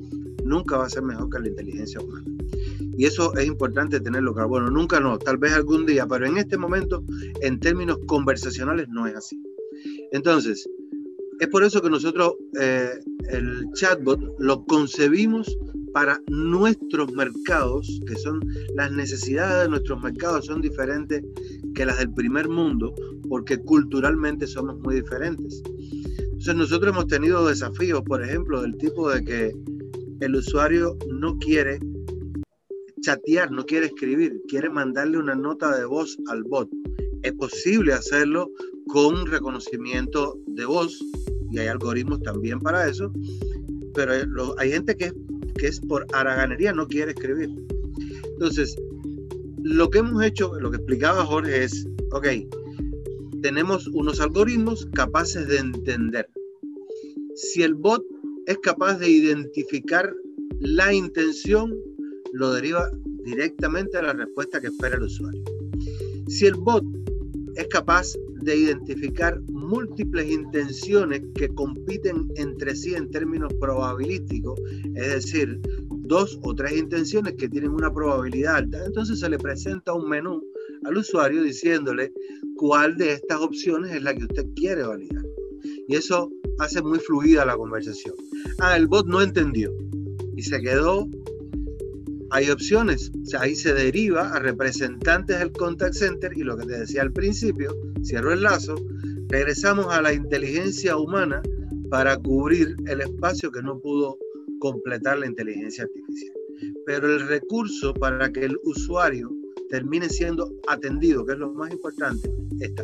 Nunca 0.44 0.78
va 0.78 0.86
a 0.86 0.90
ser 0.90 1.04
mejor 1.04 1.30
que 1.30 1.40
la 1.40 1.50
inteligencia 1.50 2.00
humana. 2.00 2.39
Y 3.00 3.06
eso 3.06 3.34
es 3.38 3.48
importante 3.48 4.02
tenerlo 4.02 4.34
claro. 4.34 4.50
Bueno, 4.50 4.70
nunca 4.70 5.00
no, 5.00 5.18
tal 5.18 5.38
vez 5.38 5.54
algún 5.54 5.86
día, 5.86 6.06
pero 6.06 6.26
en 6.26 6.38
este 6.38 6.58
momento, 6.58 7.02
en 7.42 7.58
términos 7.58 7.98
conversacionales, 8.08 8.90
no 8.90 9.08
es 9.08 9.16
así. 9.16 9.42
Entonces, 10.12 10.70
es 11.40 11.48
por 11.48 11.64
eso 11.64 11.82
que 11.82 11.90
nosotros 11.90 12.34
eh, 12.60 13.00
el 13.30 13.72
chatbot 13.72 14.20
lo 14.40 14.66
concebimos 14.66 15.58
para 15.94 16.20
nuestros 16.28 17.14
mercados, 17.14 18.02
que 18.06 18.16
son 18.16 18.42
las 18.76 18.92
necesidades 18.92 19.64
de 19.64 19.70
nuestros 19.70 20.04
mercados 20.04 20.48
son 20.48 20.60
diferentes 20.60 21.24
que 21.76 21.86
las 21.86 22.00
del 22.00 22.14
primer 22.14 22.50
mundo, 22.50 22.94
porque 23.30 23.60
culturalmente 23.60 24.46
somos 24.46 24.78
muy 24.80 24.96
diferentes. 24.96 25.64
Entonces 26.20 26.56
nosotros 26.56 26.92
hemos 26.92 27.08
tenido 27.08 27.48
desafíos, 27.48 28.02
por 28.02 28.22
ejemplo, 28.22 28.62
del 28.62 28.76
tipo 28.76 29.10
de 29.10 29.24
que 29.24 29.54
el 30.20 30.36
usuario 30.36 30.98
no 31.10 31.38
quiere 31.38 31.80
chatear, 33.02 33.52
no 33.52 33.66
quiere 33.66 33.88
escribir, 33.88 34.42
quiere 34.48 34.70
mandarle 34.70 35.18
una 35.18 35.36
nota 35.36 35.78
de 35.78 35.86
voz 35.86 36.18
al 36.28 36.44
bot. 36.44 36.70
Es 37.24 37.34
posible 37.34 37.94
hacerlo 37.94 38.50
con 38.88 39.26
reconocimiento 39.26 40.38
de 40.48 40.66
voz 40.66 41.00
y 41.52 41.60
hay 41.60 41.68
algoritmos 41.68 42.22
también 42.22 42.60
para 42.60 42.88
eso, 42.88 43.12
pero 43.94 44.14
hay 44.58 44.72
gente 44.72 44.96
que, 44.96 45.12
que 45.58 45.68
es 45.68 45.80
por 45.82 46.06
haraganería, 46.14 46.74
no 46.74 46.88
quiere 46.88 47.12
escribir. 47.12 47.50
Entonces, 48.34 48.76
lo 49.64 49.90
que 49.90 50.00
hemos 50.00 50.24
hecho, 50.24 50.54
lo 50.60 50.72
que 50.72 50.78
explicaba 50.78 51.26
Jorge 51.26 51.64
es, 51.64 51.88
ok, 52.12 52.28
tenemos 53.42 53.88
unos 53.88 54.20
algoritmos 54.20 54.88
capaces 54.94 55.48
de 55.48 55.58
entender. 55.58 56.30
Si 57.36 57.64
el 57.64 57.74
bot 57.74 58.04
es 58.46 58.58
capaz 58.60 59.00
de 59.00 59.10
identificar 59.10 60.14
la 60.60 60.94
intención 60.94 61.74
lo 62.34 62.54
deriva 62.54 62.90
directamente 63.24 63.98
a 63.98 64.02
la 64.02 64.14
respuesta 64.14 64.60
que 64.60 64.68
espera 64.68 64.96
el 64.96 65.04
usuario. 65.04 65.44
Si 66.28 66.46
el 66.46 66.56
bot 66.56 66.84
es 67.56 67.68
capaz 67.68 68.08
de 68.42 68.56
identificar 68.56 69.40
múltiples 69.52 70.30
intenciones 70.30 71.22
que 71.36 71.50
compiten 71.50 72.28
entre 72.36 72.76
sí 72.76 72.96
en 72.96 73.12
términos 73.12 73.54
probabilísticos, 73.60 74.60
es 74.96 75.10
decir, 75.10 75.60
dos 75.90 76.40
o 76.44 76.56
tres 76.56 76.78
intenciones 76.78 77.36
que 77.36 77.50
tienen 77.50 77.72
una 77.72 77.94
probabilidad 77.94 78.56
alta, 78.56 78.86
entonces 78.86 79.20
se 79.20 79.30
le 79.30 79.38
presenta 79.38 79.94
un 79.94 80.10
menú 80.10 80.42
al 80.86 80.98
usuario 80.98 81.44
diciéndole 81.44 82.12
cuál 82.56 82.98
de 82.98 83.14
estas 83.14 83.42
opciones 83.42 83.94
es 83.94 84.04
la 84.04 84.16
que 84.16 84.24
usted 84.24 84.46
quiere 84.56 84.84
validar. 84.84 85.24
Y 85.88 85.96
eso 85.96 86.32
hace 86.60 86.82
muy 86.82 87.00
fluida 87.00 87.46
la 87.46 87.58
conversación. 87.58 88.16
Ah, 88.60 88.78
el 88.78 88.88
bot 88.88 89.08
no 89.08 89.22
entendió 89.22 89.72
y 90.36 90.44
se 90.44 90.60
quedó 90.62 91.08
hay 92.32 92.50
opciones. 92.50 93.12
O 93.22 93.26
sea, 93.26 93.42
ahí 93.42 93.56
se 93.56 93.74
deriva 93.74 94.34
a 94.34 94.40
representantes 94.40 95.40
del 95.40 95.52
contact 95.52 95.94
center 95.94 96.32
y 96.36 96.44
lo 96.44 96.58
que 96.58 96.66
te 96.66 96.80
decía 96.80 97.02
al 97.02 97.12
principio, 97.12 97.76
cierro 98.04 98.34
el 98.34 98.44
lazo, 98.44 98.76
regresamos 99.30 99.88
a 99.88 100.02
la 100.02 100.14
inteligencia 100.14 100.98
humana 100.98 101.42
para 101.90 102.18
cubrir 102.18 102.76
el 102.88 103.02
espacio 103.02 103.52
que 103.52 103.62
no 103.62 103.80
pudo 103.80 104.18
completar 104.60 105.20
la 105.20 105.28
inteligencia 105.28 105.84
artificial. 105.84 106.34
Pero 106.86 107.16
el 107.16 107.28
recurso 107.28 107.94
para 107.94 108.32
que 108.32 108.46
el 108.46 108.58
usuario 108.64 109.32
termine 109.70 110.10
siendo 110.10 110.52
atendido, 110.68 111.26
que 111.26 111.34
es 111.34 111.40
lo 111.40 111.52
más 111.54 111.72
importante, 111.72 112.32
está. 112.60 112.84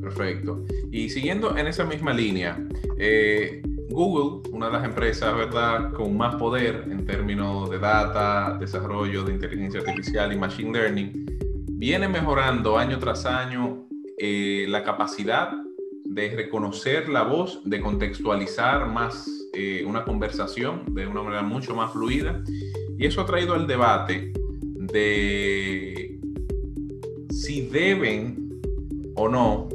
Perfecto. 0.00 0.64
Y 0.90 1.10
siguiendo 1.10 1.56
en 1.56 1.66
esa 1.66 1.84
misma 1.84 2.12
línea, 2.12 2.66
eh, 2.98 3.62
Google, 3.90 4.48
una 4.52 4.66
de 4.66 4.72
las 4.72 4.84
empresas, 4.84 5.34
¿verdad?, 5.34 5.92
con 5.92 6.16
más 6.16 6.36
poder 6.36 6.84
en 6.90 7.04
términos 7.04 7.68
de 7.70 7.78
data, 7.78 8.56
desarrollo 8.58 9.24
de 9.24 9.32
inteligencia 9.32 9.80
artificial 9.80 10.32
y 10.32 10.36
machine 10.36 10.72
learning, 10.72 11.26
viene 11.68 12.08
mejorando 12.08 12.78
año 12.78 12.98
tras 12.98 13.26
año 13.26 13.86
eh, 14.18 14.66
la 14.68 14.84
capacidad 14.84 15.50
de 16.04 16.30
reconocer 16.36 17.08
la 17.08 17.22
voz, 17.22 17.62
de 17.64 17.80
contextualizar 17.80 18.88
más 18.88 19.28
eh, 19.54 19.84
una 19.86 20.04
conversación 20.04 20.94
de 20.94 21.06
una 21.06 21.22
manera 21.22 21.42
mucho 21.42 21.74
más 21.74 21.92
fluida. 21.92 22.42
Y 22.98 23.06
eso 23.06 23.20
ha 23.20 23.26
traído 23.26 23.54
al 23.54 23.66
debate 23.66 24.32
de 24.92 26.20
si 27.30 27.62
deben 27.62 28.60
o 29.16 29.28
no 29.28 29.68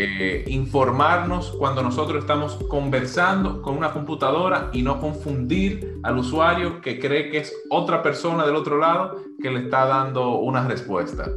eh, 0.00 0.44
informarnos 0.46 1.50
cuando 1.58 1.82
nosotros 1.82 2.20
estamos 2.20 2.54
conversando 2.68 3.60
con 3.62 3.76
una 3.76 3.92
computadora 3.92 4.70
y 4.72 4.82
no 4.82 5.00
confundir 5.00 5.98
al 6.04 6.18
usuario 6.18 6.80
que 6.80 7.00
cree 7.00 7.30
que 7.30 7.38
es 7.38 7.52
otra 7.68 8.00
persona 8.00 8.46
del 8.46 8.54
otro 8.54 8.78
lado 8.78 9.20
que 9.42 9.50
le 9.50 9.64
está 9.64 9.86
dando 9.86 10.38
una 10.38 10.68
respuesta. 10.68 11.28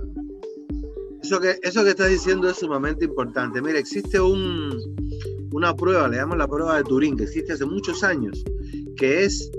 Eso 1.24 1.40
que, 1.40 1.58
eso 1.64 1.84
que 1.84 1.90
estás 1.90 2.10
diciendo 2.10 2.50
es 2.50 2.58
sumamente 2.58 3.06
importante. 3.06 3.62
Mira, 3.62 3.80
existe 3.80 4.20
un, 4.20 4.78
una 5.52 5.76
prueba, 5.76 6.08
le 6.08 6.18
llamamos 6.18 6.38
la 6.38 6.48
prueba 6.48 6.78
de 6.78 6.84
Turín, 6.84 7.18
que 7.18 7.24
existe 7.24 7.54
hace 7.54 7.66
muchos 7.66 8.04
años, 8.04 8.44
que 8.96 9.24
es 9.24 9.52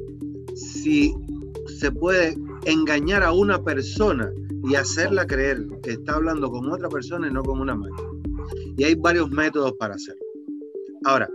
si 0.55 1.13
se 1.81 1.91
puede 1.91 2.37
engañar 2.67 3.25
a 3.25 3.33
una 3.33 3.63
persona 3.63 4.31
y 4.65 4.77
hacerla 4.77 5.27
creer 5.27 5.67
que 5.83 5.93
está 5.93 6.15
hablando 6.15 6.51
con 6.51 6.71
otra 6.71 6.89
persona 6.89 7.27
y 7.27 7.33
no 7.33 7.43
con 7.43 7.61
una 7.61 7.75
máquina. 7.75 8.12
Y 8.77 8.85
hay 8.85 8.95
varios 8.95 9.31
métodos 9.31 9.73
para 9.79 9.95
hacerlo. 9.95 10.23
Ahora, 11.05 11.29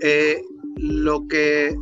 eh, 0.00 0.42
lo 0.76 1.26
que 1.26 1.74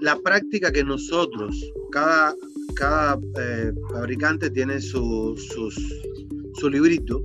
la 0.00 0.16
práctica 0.18 0.72
que 0.72 0.82
nosotros, 0.82 1.72
cada, 1.92 2.34
cada 2.74 3.20
eh, 3.38 3.72
fabricante 3.92 4.50
tiene 4.50 4.80
su, 4.80 5.36
su 6.54 6.70
librito, 6.70 7.22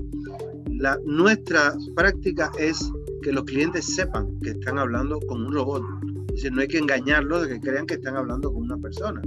la, 0.78 1.00
nuestra 1.06 1.74
práctica 1.96 2.52
es 2.60 2.92
que 3.22 3.32
los 3.32 3.46
clientes 3.46 3.86
sepan 3.96 4.40
que 4.42 4.52
están 4.52 4.78
hablando 4.78 5.20
con 5.22 5.46
un 5.46 5.54
robot. 5.54 5.84
Es 6.30 6.36
decir, 6.36 6.52
no 6.52 6.62
hay 6.62 6.68
que 6.68 6.78
engañarlos 6.78 7.44
de 7.48 7.54
que 7.54 7.62
crean 7.62 7.86
que 7.86 7.96
están 7.96 8.18
hablando 8.18 8.52
con 8.52 8.64
una 8.64 8.78
persona. 8.78 9.22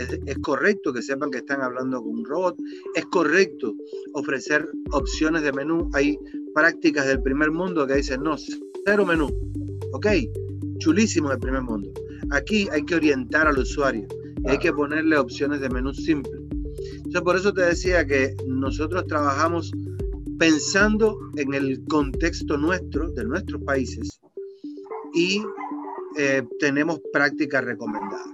Es, 0.00 0.18
es, 0.26 0.38
correcto 0.38 0.92
que 0.92 1.02
sepan 1.02 1.30
que 1.30 1.38
están 1.38 1.60
hablando 1.60 2.02
con 2.02 2.18
un 2.18 2.24
robot. 2.24 2.56
Es 2.94 3.06
correcto 3.06 3.74
ofrecer 4.14 4.68
opciones 4.92 5.42
de 5.42 5.52
menú. 5.52 5.90
Hay 5.92 6.18
prácticas 6.54 7.06
del 7.06 7.22
primer 7.22 7.50
mundo 7.50 7.86
que 7.86 7.94
dicen, 7.94 8.22
no, 8.22 8.36
cero 8.84 9.06
menú. 9.06 9.28
Ok, 9.92 10.06
chulísimo 10.78 11.30
del 11.30 11.38
primer 11.38 11.62
mundo. 11.62 11.90
Aquí 12.30 12.68
hay 12.72 12.84
que 12.84 12.94
orientar 12.94 13.46
al 13.46 13.58
usuario 13.58 14.06
y 14.44 14.48
hay 14.48 14.58
que 14.58 14.72
ponerle 14.72 15.18
opciones 15.18 15.60
de 15.60 15.68
menú 15.68 15.92
simple. 15.92 16.32
Entonces, 16.96 17.22
por 17.22 17.36
eso 17.36 17.52
te 17.52 17.62
decía 17.62 18.06
que 18.06 18.34
nosotros 18.46 19.06
trabajamos 19.06 19.70
pensando 20.38 21.18
en 21.36 21.52
el 21.54 21.84
contexto 21.86 22.56
nuestro, 22.56 23.10
de 23.10 23.24
nuestros 23.24 23.62
países, 23.62 24.20
y 25.12 25.42
eh, 26.16 26.42
tenemos 26.58 27.00
prácticas 27.12 27.64
recomendadas. 27.64 28.28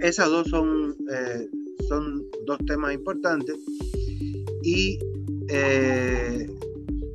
Esas 0.00 0.28
dos 0.28 0.48
son, 0.48 0.96
eh, 1.10 1.48
son 1.88 2.24
dos 2.46 2.58
temas 2.66 2.94
importantes. 2.94 3.56
Y 4.62 4.98
eh, 5.48 6.46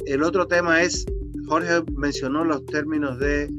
el 0.06 0.24
otro 0.24 0.48
tema 0.48 0.82
es, 0.82 1.06
Jorge 1.48 1.84
mencionó 1.96 2.44
los 2.44 2.66
términos 2.66 3.20
de 3.20 3.50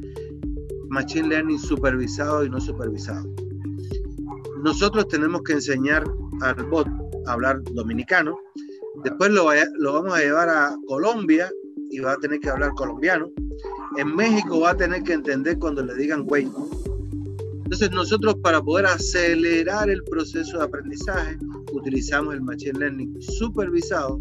Machine 0.89 1.29
Learning 1.29 1.59
supervisado 1.59 2.45
y 2.45 2.51
no 2.51 2.61
supervisado. 2.61 3.29
Nosotros 4.63 5.09
tenemos 5.09 5.43
que 5.43 5.55
enseñar 5.55 6.05
al 6.41 6.65
bot 6.65 6.89
a 7.27 7.33
hablar 7.33 7.63
dominicano, 7.73 8.39
después 9.05 9.31
lo, 9.31 9.49
lo 9.79 9.93
vamos 9.93 10.15
a 10.15 10.21
llevar 10.21 10.49
a 10.49 10.77
Colombia 10.87 11.51
y 11.91 12.01
va 12.01 12.13
a 12.13 12.17
tener 12.17 12.41
que 12.41 12.51
hablar 12.51 12.73
colombiano. 12.75 13.31
En 13.97 14.15
México 14.15 14.61
va 14.61 14.71
a 14.71 14.77
tener 14.77 15.03
que 15.03 15.15
entender 15.15 15.59
cuando 15.59 15.85
le 15.85 15.95
digan 15.95 16.25
güey. 16.25 16.49
Entonces 17.66 17.90
nosotros 17.90 18.37
para 18.44 18.62
poder 18.62 18.87
acelerar 18.87 19.90
el 19.90 20.00
proceso 20.04 20.58
de 20.58 20.64
aprendizaje 20.64 21.37
utilizamos 21.73 22.32
el 22.35 22.40
Machine 22.40 22.78
Learning 22.78 23.20
supervisado 23.20 24.20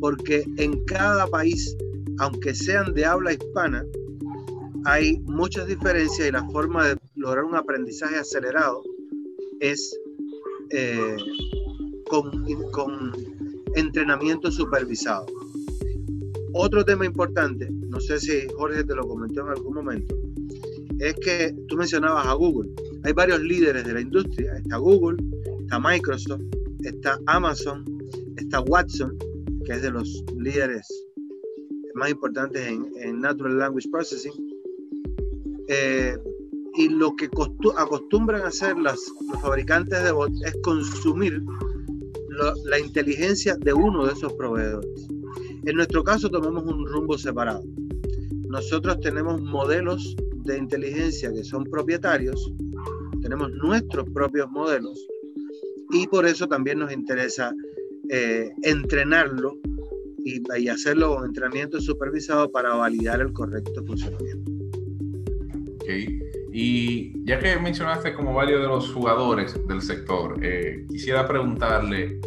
porque 0.00 0.46
en 0.56 0.82
cada 0.86 1.26
país, 1.26 1.76
aunque 2.20 2.54
sean 2.54 2.94
de 2.94 3.04
habla 3.04 3.34
hispana, 3.34 3.84
hay 4.86 5.18
muchas 5.26 5.66
diferencias 5.66 6.26
y 6.26 6.32
la 6.32 6.42
forma 6.48 6.88
de 6.88 6.96
lograr 7.16 7.44
un 7.44 7.54
aprendizaje 7.54 8.16
acelerado 8.16 8.82
es 9.60 9.94
eh, 10.70 11.18
con, 12.08 13.12
entrenamiento 13.74 14.50
supervisado. 14.50 15.26
Otro 16.54 16.82
tema 16.82 17.04
importante, 17.04 17.68
no 17.70 18.00
sé 18.00 18.18
si 18.20 18.48
Jorge 18.56 18.84
te 18.84 18.94
lo 18.94 19.06
comentó 19.06 19.42
en 19.42 19.48
algún 19.48 19.74
momento, 19.74 20.16
es 20.98 21.14
que 21.16 21.54
tú 21.68 21.76
mencionabas 21.76 22.26
a 22.26 22.32
Google. 22.32 22.70
Hay 23.06 23.12
varios 23.12 23.40
líderes 23.40 23.84
de 23.84 23.92
la 23.92 24.00
industria. 24.00 24.56
Está 24.56 24.78
Google, 24.78 25.16
está 25.60 25.78
Microsoft, 25.78 26.42
está 26.82 27.16
Amazon, 27.26 27.84
está 28.36 28.60
Watson, 28.62 29.16
que 29.64 29.74
es 29.74 29.82
de 29.82 29.92
los 29.92 30.24
líderes 30.36 30.88
más 31.94 32.10
importantes 32.10 32.66
en, 32.66 32.84
en 32.98 33.20
Natural 33.20 33.58
Language 33.58 33.88
Processing 33.92 34.32
eh, 35.68 36.16
y 36.74 36.88
lo 36.88 37.14
que 37.14 37.30
acostumbran 37.78 38.42
a 38.42 38.48
hacer 38.48 38.76
las, 38.76 38.98
los 39.30 39.40
fabricantes 39.40 40.02
de 40.02 40.10
bots 40.10 40.42
es 40.44 40.56
consumir 40.64 41.40
la 42.64 42.78
inteligencia 42.80 43.56
de 43.56 43.72
uno 43.72 44.04
de 44.04 44.14
esos 44.14 44.32
proveedores. 44.32 45.08
En 45.64 45.76
nuestro 45.76 46.02
caso 46.02 46.28
tomamos 46.28 46.64
un 46.64 46.84
rumbo 46.84 47.16
separado. 47.16 47.62
Nosotros 48.48 48.98
tenemos 48.98 49.40
modelos 49.40 50.16
de 50.44 50.58
inteligencia 50.58 51.32
que 51.32 51.44
son 51.44 51.64
propietarios, 51.64 52.52
tenemos 53.20 53.50
nuestros 53.52 54.08
propios 54.10 54.50
modelos 54.50 55.06
y 55.90 56.06
por 56.06 56.26
eso 56.26 56.46
también 56.46 56.78
nos 56.78 56.92
interesa 56.92 57.52
eh, 58.10 58.50
entrenarlo 58.62 59.58
y, 60.24 60.42
y 60.58 60.68
hacerlo 60.68 61.16
con 61.16 61.26
entrenamiento 61.26 61.80
supervisado 61.80 62.50
para 62.50 62.74
validar 62.74 63.20
el 63.20 63.32
correcto 63.32 63.84
funcionamiento. 63.84 64.56
Y 66.58 67.12
ya 67.26 67.38
que 67.38 67.58
mencionaste 67.58 68.14
como 68.14 68.32
varios 68.32 68.62
de 68.62 68.66
los 68.66 68.90
jugadores 68.90 69.54
del 69.68 69.82
sector, 69.82 70.38
eh, 70.42 70.86
quisiera 70.88 71.28
preguntarle, 71.28 72.18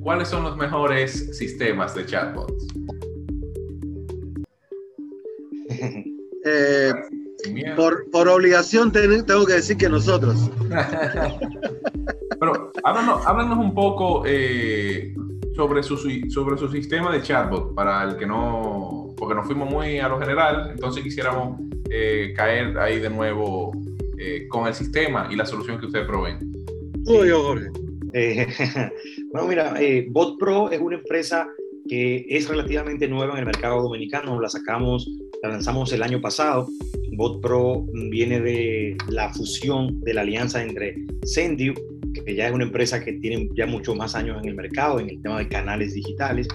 ¿cuáles 0.00 0.26
son 0.26 0.42
los 0.42 0.56
mejores 0.56 1.36
sistemas 1.36 1.94
de 1.94 2.06
chatbots? 2.06 2.66
Eh, 6.48 6.92
por, 7.76 8.10
por, 8.10 8.28
obligación 8.28 8.92
tengo 8.92 9.46
que 9.46 9.54
decir 9.54 9.76
que 9.76 9.88
nosotros. 9.88 10.50
Pero 12.40 12.72
háblanos, 12.82 13.58
un 13.58 13.74
poco 13.74 14.22
eh, 14.26 15.14
sobre, 15.54 15.82
su, 15.82 15.96
sobre 15.96 16.58
su 16.58 16.68
sistema 16.68 17.12
de 17.12 17.22
chatbot, 17.22 17.74
para 17.74 18.04
el 18.04 18.16
que 18.16 18.26
no, 18.26 19.14
porque 19.16 19.34
nos 19.34 19.46
fuimos 19.46 19.70
muy 19.70 19.98
a 19.98 20.08
lo 20.08 20.18
general, 20.18 20.70
entonces 20.70 21.02
quisiéramos 21.02 21.58
eh, 21.90 22.32
caer 22.36 22.78
ahí 22.78 22.98
de 22.98 23.10
nuevo 23.10 23.72
eh, 24.18 24.46
con 24.48 24.66
el 24.66 24.74
sistema 24.74 25.28
y 25.30 25.36
la 25.36 25.46
solución 25.46 25.78
que 25.78 25.86
ustedes 25.86 26.06
proveen. 26.06 26.38
yo, 27.04 27.42
Jorge. 27.42 27.70
Eh, 28.12 28.46
bueno, 29.32 29.48
mira, 29.48 29.74
BotPro 30.10 30.70
es 30.70 30.80
una 30.80 30.96
empresa 30.96 31.48
que 31.88 32.26
es 32.28 32.48
relativamente 32.48 33.08
nueva 33.08 33.34
en 33.34 33.40
el 33.40 33.46
mercado 33.46 33.82
dominicano. 33.82 34.40
La 34.40 34.48
sacamos, 34.48 35.08
la 35.42 35.50
lanzamos 35.50 35.92
el 35.92 36.02
año 36.02 36.20
pasado. 36.20 36.68
BotPro 37.12 37.86
viene 38.10 38.40
de 38.40 38.96
la 39.08 39.32
fusión 39.32 40.00
de 40.00 40.14
la 40.14 40.20
alianza 40.20 40.62
entre 40.62 40.96
Sendiu, 41.22 41.74
que 42.12 42.34
ya 42.34 42.48
es 42.48 42.52
una 42.52 42.64
empresa 42.64 43.02
que 43.02 43.14
tiene 43.14 43.48
ya 43.56 43.66
muchos 43.66 43.96
más 43.96 44.14
años 44.14 44.38
en 44.42 44.48
el 44.48 44.54
mercado, 44.54 45.00
en 45.00 45.10
el 45.10 45.22
tema 45.22 45.38
de 45.38 45.48
canales 45.48 45.94
digitales, 45.94 46.46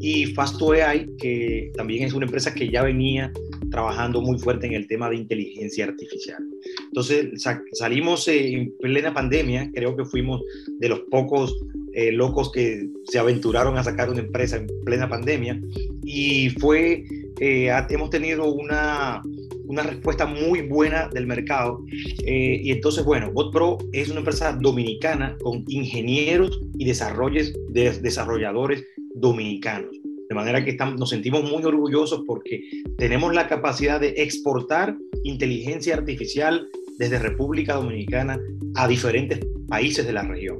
y 0.00 0.26
FastoAI, 0.26 1.08
que 1.18 1.70
también 1.76 2.04
es 2.04 2.12
una 2.12 2.26
empresa 2.26 2.54
que 2.54 2.68
ya 2.68 2.82
venía 2.82 3.32
trabajando 3.78 4.20
muy 4.20 4.36
fuerte 4.40 4.66
en 4.66 4.72
el 4.72 4.88
tema 4.88 5.08
de 5.08 5.14
inteligencia 5.14 5.84
artificial. 5.84 6.42
Entonces 6.86 7.28
salimos 7.74 8.26
en 8.26 8.72
plena 8.80 9.14
pandemia, 9.14 9.70
creo 9.72 9.96
que 9.96 10.04
fuimos 10.04 10.42
de 10.80 10.88
los 10.88 11.02
pocos 11.10 11.56
eh, 11.92 12.10
locos 12.10 12.50
que 12.50 12.88
se 13.04 13.20
aventuraron 13.20 13.78
a 13.78 13.84
sacar 13.84 14.10
una 14.10 14.18
empresa 14.18 14.56
en 14.56 14.66
plena 14.84 15.08
pandemia 15.08 15.60
y 16.02 16.50
fue, 16.58 17.04
eh, 17.40 17.70
hemos 17.88 18.10
tenido 18.10 18.52
una, 18.52 19.22
una 19.66 19.84
respuesta 19.84 20.26
muy 20.26 20.62
buena 20.62 21.08
del 21.12 21.28
mercado. 21.28 21.80
Eh, 22.24 22.60
y 22.64 22.72
entonces, 22.72 23.04
bueno, 23.04 23.30
BotPro 23.30 23.78
es 23.92 24.08
una 24.08 24.18
empresa 24.18 24.58
dominicana 24.60 25.36
con 25.40 25.64
ingenieros 25.68 26.60
y 26.76 26.84
desarrolladores 26.84 28.84
dominicanos. 29.14 29.94
Manera 30.38 30.64
que 30.64 30.70
estamos, 30.70 30.98
nos 30.98 31.10
sentimos 31.10 31.42
muy 31.42 31.64
orgullosos 31.64 32.22
porque 32.26 32.62
tenemos 32.96 33.34
la 33.34 33.48
capacidad 33.48 34.00
de 34.00 34.14
exportar 34.16 34.96
inteligencia 35.24 35.94
artificial 35.94 36.68
desde 36.96 37.18
República 37.18 37.74
Dominicana 37.74 38.38
a 38.76 38.86
diferentes 38.86 39.40
países 39.68 40.06
de 40.06 40.12
la 40.12 40.22
región. 40.22 40.58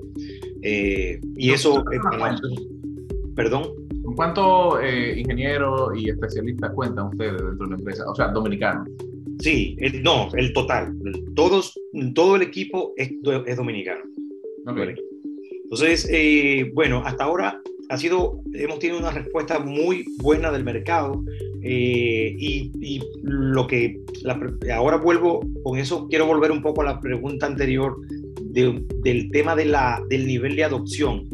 Eh, 0.63 1.21
y 1.37 1.53
eso, 1.53 1.85
eh, 1.93 1.99
perdón. 3.35 3.69
¿Cuántos 4.17 4.81
eh, 4.83 5.15
ingenieros 5.17 5.97
y 5.97 6.11
especialistas 6.11 6.73
cuentan 6.75 7.07
ustedes 7.07 7.37
dentro 7.41 7.67
de 7.67 7.71
la 7.71 7.77
empresa? 7.77 8.05
O 8.11 8.15
sea, 8.17 8.29
dominicanos. 8.29 8.89
Sí, 9.39 9.77
no, 10.03 10.29
el 10.35 10.53
total. 10.53 10.93
Todos, 11.37 11.73
todo 12.15 12.35
el 12.35 12.43
equipo 12.43 12.95
es, 12.97 13.13
es 13.47 13.57
dominicano. 13.57 14.03
Entonces, 15.71 16.11
bueno, 16.75 17.03
hasta 17.05 17.25
ahora 17.25 17.63
ha 17.89 17.97
sido, 17.97 18.41
hemos 18.53 18.79
tenido 18.79 18.99
una 18.99 19.11
respuesta 19.11 19.59
muy 19.59 20.05
buena 20.19 20.53
del 20.53 20.65
mercado 20.65 21.23
eh, 21.63 22.35
y, 22.39 23.01
lo 23.23 23.67
que 23.67 24.01
ahora 24.73 24.97
vuelvo 24.97 25.41
con 25.63 25.79
eso, 25.79 26.07
quiero 26.09 26.27
volver 26.27 26.51
un 26.51 26.63
poco 26.63 26.83
a 26.83 26.85
la 26.85 27.01
pregunta 27.01 27.47
anterior 27.47 27.97
del 28.41 29.31
tema 29.31 29.55
de 29.55 29.67
la, 29.67 30.03
del 30.09 30.27
nivel 30.27 30.57
de 30.57 30.65
adopción, 30.65 31.29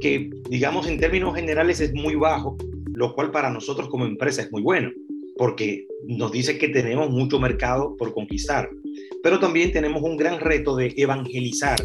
que 0.00 0.30
digamos 0.48 0.86
en 0.86 0.98
términos 0.98 1.34
generales 1.34 1.80
es 1.80 1.92
muy 1.94 2.14
bajo, 2.14 2.56
lo 2.94 3.14
cual 3.14 3.30
para 3.30 3.50
nosotros 3.50 3.88
como 3.88 4.06
empresa 4.06 4.42
es 4.42 4.52
muy 4.52 4.62
bueno, 4.62 4.90
porque 5.36 5.86
nos 6.06 6.32
dice 6.32 6.58
que 6.58 6.68
tenemos 6.68 7.10
mucho 7.10 7.38
mercado 7.38 7.96
por 7.96 8.12
conquistar. 8.12 8.68
pero 9.22 9.38
también 9.38 9.72
tenemos 9.72 10.02
un 10.02 10.16
gran 10.16 10.40
reto 10.40 10.76
de 10.76 10.94
evangelizar 10.96 11.78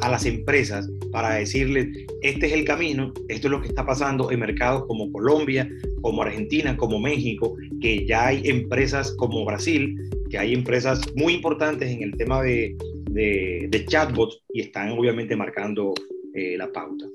a 0.00 0.08
las 0.08 0.26
empresas 0.26 0.90
para 1.12 1.34
decirles, 1.34 1.88
este 2.22 2.46
es 2.46 2.52
el 2.52 2.64
camino, 2.64 3.12
esto 3.28 3.48
es 3.48 3.50
lo 3.50 3.60
que 3.60 3.68
está 3.68 3.84
pasando 3.84 4.30
en 4.30 4.40
mercados 4.40 4.86
como 4.86 5.10
Colombia, 5.12 5.68
como 6.00 6.22
Argentina, 6.22 6.76
como 6.76 6.98
México, 6.98 7.56
que 7.80 8.06
ya 8.06 8.28
hay 8.28 8.42
empresas 8.44 9.12
como 9.12 9.44
Brasil, 9.44 9.96
que 10.30 10.38
hay 10.38 10.54
empresas 10.54 11.00
muy 11.14 11.34
importantes 11.34 11.90
en 11.90 12.02
el 12.02 12.16
tema 12.16 12.42
de, 12.42 12.76
de, 13.10 13.84
chatbots 13.86 14.40
y 14.52 14.60
están 14.60 14.90
obviamente 14.90 15.36
marcando 15.36 15.94
eh, 16.34 16.56
la 16.56 16.70
pauta. 16.70 17.06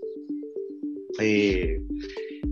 Eh, 1.20 1.80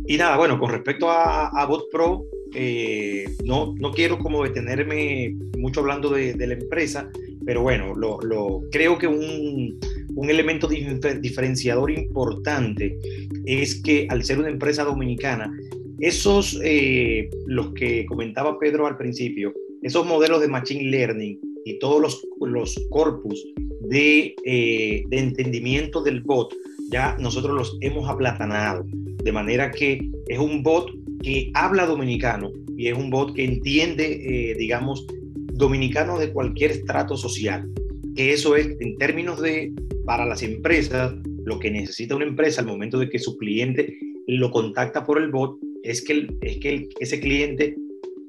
y 0.07 0.17
nada, 0.17 0.37
bueno, 0.37 0.59
con 0.59 0.71
respecto 0.71 1.09
a, 1.09 1.47
a 1.47 1.65
Bot 1.65 1.89
Pro, 1.91 2.25
eh, 2.55 3.25
no, 3.43 3.73
no 3.77 3.91
quiero 3.91 4.19
como 4.19 4.43
detenerme 4.43 5.35
mucho 5.57 5.79
hablando 5.79 6.09
de, 6.09 6.33
de 6.33 6.47
la 6.47 6.53
empresa, 6.53 7.09
pero 7.45 7.61
bueno, 7.61 7.93
lo, 7.95 8.61
creo 8.71 8.97
que 8.97 9.07
un, 9.07 9.79
un 10.15 10.29
elemento 10.29 10.67
diferenciador 10.67 11.91
importante 11.91 12.97
es 13.45 13.81
que 13.81 14.07
al 14.09 14.23
ser 14.23 14.39
una 14.39 14.49
empresa 14.49 14.83
dominicana, 14.83 15.51
esos, 15.99 16.59
eh, 16.63 17.29
los 17.45 17.73
que 17.73 18.05
comentaba 18.05 18.59
Pedro 18.59 18.87
al 18.87 18.97
principio, 18.97 19.53
esos 19.81 20.05
modelos 20.05 20.41
de 20.41 20.47
Machine 20.47 20.89
Learning 20.89 21.39
y 21.65 21.79
todos 21.79 22.01
los, 22.01 22.27
los 22.41 22.79
corpus 22.89 23.43
de, 23.81 24.35
eh, 24.45 25.03
de 25.07 25.19
entendimiento 25.19 26.01
del 26.01 26.21
bot, 26.21 26.53
ya 26.91 27.17
nosotros 27.19 27.55
los 27.55 27.77
hemos 27.81 28.09
aplatanado, 28.09 28.85
de 29.23 29.31
manera 29.31 29.71
que 29.71 30.09
es 30.27 30.39
un 30.39 30.63
bot 30.63 30.91
que 31.21 31.51
habla 31.53 31.85
dominicano 31.85 32.51
y 32.77 32.87
es 32.87 32.97
un 32.97 33.09
bot 33.09 33.33
que 33.33 33.45
entiende, 33.45 34.51
eh, 34.51 34.55
digamos, 34.55 35.05
dominicano 35.53 36.19
de 36.19 36.31
cualquier 36.31 36.71
estrato 36.71 37.17
social. 37.17 37.69
Que 38.15 38.33
eso 38.33 38.55
es, 38.55 38.75
en 38.79 38.97
términos 38.97 39.41
de 39.41 39.73
para 40.05 40.25
las 40.25 40.43
empresas, 40.43 41.13
lo 41.45 41.59
que 41.59 41.71
necesita 41.71 42.15
una 42.15 42.25
empresa 42.25 42.61
al 42.61 42.67
momento 42.67 42.99
de 42.99 43.09
que 43.09 43.19
su 43.19 43.37
cliente 43.37 43.97
lo 44.27 44.51
contacta 44.51 45.05
por 45.05 45.21
el 45.21 45.29
bot 45.29 45.57
es 45.83 46.03
que, 46.03 46.27
es 46.41 46.57
que 46.57 46.89
ese 46.99 47.19
cliente, 47.19 47.75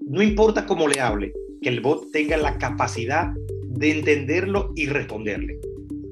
no 0.06 0.22
importa 0.22 0.66
cómo 0.66 0.88
le 0.88 1.00
hable, 1.00 1.32
que 1.62 1.68
el 1.68 1.80
bot 1.80 2.10
tenga 2.12 2.36
la 2.36 2.58
capacidad 2.58 3.32
de 3.68 3.90
entenderlo 3.90 4.72
y 4.76 4.86
responderle. 4.86 5.58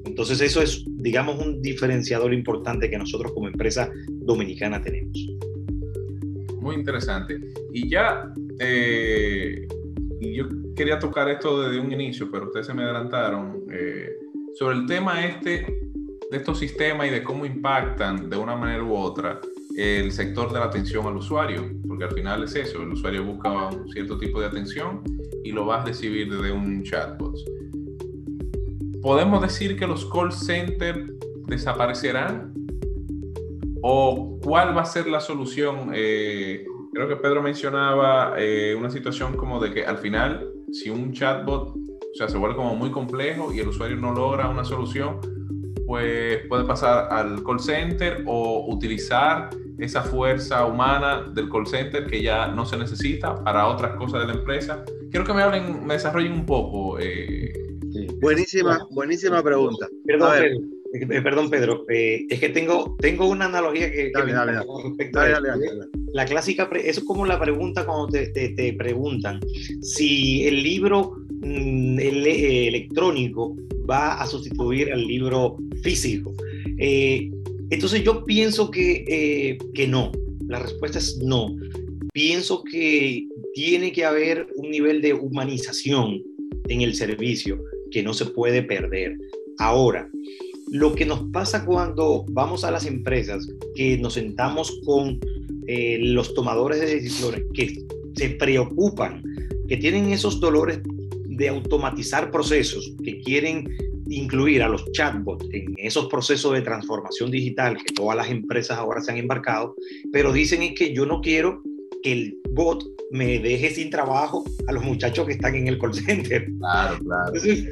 Entonces 0.05 0.41
eso 0.41 0.61
es, 0.61 0.85
digamos, 0.87 1.43
un 1.43 1.61
diferenciador 1.61 2.33
importante 2.33 2.89
que 2.89 2.97
nosotros 2.97 3.33
como 3.33 3.47
empresa 3.47 3.91
dominicana 4.09 4.81
tenemos. 4.81 5.17
Muy 6.59 6.75
interesante. 6.75 7.39
Y 7.73 7.89
ya, 7.89 8.31
eh, 8.59 9.67
yo 10.31 10.45
quería 10.75 10.99
tocar 10.99 11.29
esto 11.29 11.61
desde 11.61 11.79
un 11.79 11.91
inicio, 11.91 12.29
pero 12.31 12.45
ustedes 12.45 12.67
se 12.67 12.73
me 12.73 12.83
adelantaron. 12.83 13.63
Eh, 13.71 14.09
sobre 14.55 14.77
el 14.77 14.85
tema 14.85 15.25
este 15.25 15.65
de 16.29 16.37
estos 16.37 16.59
sistemas 16.59 17.07
y 17.07 17.09
de 17.09 17.23
cómo 17.23 17.45
impactan 17.45 18.29
de 18.29 18.37
una 18.37 18.55
manera 18.55 18.83
u 18.83 18.95
otra 18.95 19.39
el 19.75 20.11
sector 20.11 20.51
de 20.53 20.59
la 20.59 20.65
atención 20.65 21.05
al 21.07 21.17
usuario, 21.17 21.71
porque 21.87 22.03
al 22.03 22.11
final 22.11 22.43
es 22.43 22.55
eso, 22.55 22.83
el 22.83 22.89
usuario 22.89 23.23
busca 23.23 23.69
un 23.69 23.89
cierto 23.89 24.17
tipo 24.17 24.39
de 24.39 24.47
atención 24.47 25.01
y 25.43 25.51
lo 25.51 25.65
va 25.65 25.81
a 25.81 25.85
recibir 25.85 26.31
desde 26.31 26.51
un 26.51 26.83
chatbot. 26.83 27.35
¿Podemos 29.01 29.41
decir 29.41 29.77
que 29.77 29.87
los 29.87 30.05
call 30.05 30.31
centers 30.31 31.11
desaparecerán? 31.47 32.53
¿O 33.85 34.39
cuál 34.41 34.75
va 34.75 34.81
a 34.81 34.85
ser 34.85 35.07
la 35.07 35.19
solución? 35.19 35.91
Eh, 35.93 36.65
creo 36.93 37.07
que 37.09 37.17
Pedro 37.17 37.43
mencionaba 37.43 38.35
eh, 38.37 38.73
una 38.75 38.89
situación 38.89 39.35
como 39.35 39.61
de 39.61 39.73
que 39.73 39.85
al 39.85 39.97
final, 39.97 40.49
si 40.71 40.89
un 40.89 41.11
chatbot 41.11 41.75
o 41.75 42.15
sea, 42.15 42.29
se 42.29 42.37
vuelve 42.37 42.55
como 42.55 42.75
muy 42.75 42.91
complejo 42.91 43.51
y 43.51 43.59
el 43.59 43.67
usuario 43.67 43.97
no 43.97 44.13
logra 44.13 44.47
una 44.47 44.63
solución, 44.63 45.19
pues 45.85 46.45
puede 46.47 46.63
pasar 46.63 47.11
al 47.11 47.43
call 47.43 47.59
center 47.59 48.23
o 48.25 48.67
utilizar 48.73 49.49
esa 49.79 50.01
fuerza 50.03 50.65
humana 50.65 51.23
del 51.33 51.49
call 51.49 51.67
center 51.67 52.05
que 52.05 52.21
ya 52.21 52.47
no 52.47 52.65
se 52.65 52.77
necesita 52.77 53.43
para 53.43 53.67
otras 53.67 53.97
cosas 53.97 54.21
de 54.21 54.27
la 54.27 54.39
empresa. 54.39 54.85
Quiero 55.09 55.25
que 55.25 55.33
me 55.33 55.41
hablen, 55.41 55.85
me 55.85 55.95
desarrollen 55.95 56.31
un 56.31 56.45
poco. 56.45 56.99
Eh, 56.99 57.51
buenísima, 58.21 58.87
buenísima 58.91 59.43
pregunta. 59.43 59.87
Perdón, 60.05 60.31
Pedro, 60.31 60.59
eh, 60.93 61.21
perdón, 61.21 61.49
Pedro. 61.49 61.85
Eh, 61.89 62.25
es 62.29 62.39
que 62.39 62.49
tengo, 62.49 62.95
tengo 62.99 63.27
una 63.27 63.45
analogía 63.45 63.91
que, 63.91 64.11
dale, 64.13 64.33
dale, 64.33 64.53
dale, 65.11 65.39
La 66.13 66.25
clásica, 66.25 66.69
eso 66.73 67.01
es 67.01 67.05
como 67.05 67.25
la 67.25 67.39
pregunta 67.39 67.85
cuando 67.85 68.07
te, 68.07 68.27
te, 68.27 68.49
te 68.49 68.73
preguntan 68.73 69.39
si 69.81 70.47
el 70.47 70.61
libro 70.63 71.23
Mm, 71.43 71.99
el, 71.99 72.25
eh, 72.25 72.67
electrónico 72.69 73.57
va 73.89 74.21
a 74.21 74.27
sustituir 74.27 74.93
al 74.93 75.05
libro 75.05 75.57
físico. 75.81 76.33
Eh, 76.77 77.29
entonces 77.69 78.01
yo 78.03 78.23
pienso 78.23 78.71
que, 78.71 79.03
eh, 79.07 79.57
que 79.73 79.85
no, 79.85 80.11
la 80.47 80.59
respuesta 80.59 80.99
es 80.99 81.17
no. 81.17 81.53
Pienso 82.13 82.63
que 82.63 83.27
tiene 83.53 83.91
que 83.91 84.05
haber 84.05 84.47
un 84.55 84.69
nivel 84.71 85.01
de 85.01 85.13
humanización 85.13 86.23
en 86.69 86.81
el 86.81 86.95
servicio 86.95 87.61
que 87.91 88.01
no 88.01 88.13
se 88.13 88.27
puede 88.27 88.63
perder. 88.63 89.17
Ahora, 89.57 90.09
lo 90.73 90.95
que 90.95 91.05
nos 91.05 91.21
pasa 91.31 91.65
cuando 91.65 92.25
vamos 92.29 92.63
a 92.63 92.71
las 92.71 92.87
empresas, 92.87 93.47
que 93.75 93.95
nos 93.99 94.15
sentamos 94.15 94.79
con 94.83 95.19
los 95.99 96.33
tomadores 96.33 96.79
de 96.79 96.87
decisiones, 96.87 97.43
que 97.53 97.85
se 98.15 98.29
preocupan, 98.31 99.23
que 99.67 99.77
tienen 99.77 100.11
esos 100.11 100.39
dolores 100.39 100.79
de 101.27 101.47
automatizar 101.47 102.31
procesos 102.31 102.91
que 103.03 103.21
quieren 103.21 103.69
incluir 104.09 104.63
a 104.63 104.67
los 104.67 104.91
chatbots 104.93 105.47
en 105.51 105.75
esos 105.77 106.07
procesos 106.07 106.53
de 106.53 106.61
transformación 106.61 107.29
digital 107.29 107.77
que 107.77 107.93
todas 107.93 108.17
las 108.17 108.31
empresas 108.31 108.79
ahora 108.79 108.99
se 108.99 109.11
han 109.11 109.17
embarcado, 109.17 109.75
pero 110.11 110.33
dicen 110.33 110.63
es 110.63 110.73
que 110.73 110.91
yo 110.91 111.05
no 111.05 111.21
quiero 111.21 111.61
que 112.01 112.11
el 112.13 112.37
bot 112.49 112.83
me 113.11 113.37
deje 113.37 113.69
sin 113.69 113.91
trabajo 113.91 114.43
a 114.67 114.71
los 114.71 114.83
muchachos 114.83 115.27
que 115.27 115.33
están 115.33 115.53
en 115.55 115.67
el 115.67 115.77
call 115.77 115.93
center. 115.93 116.47
Claro, 116.57 116.97
claro. 116.99 117.27
Entonces, 117.27 117.69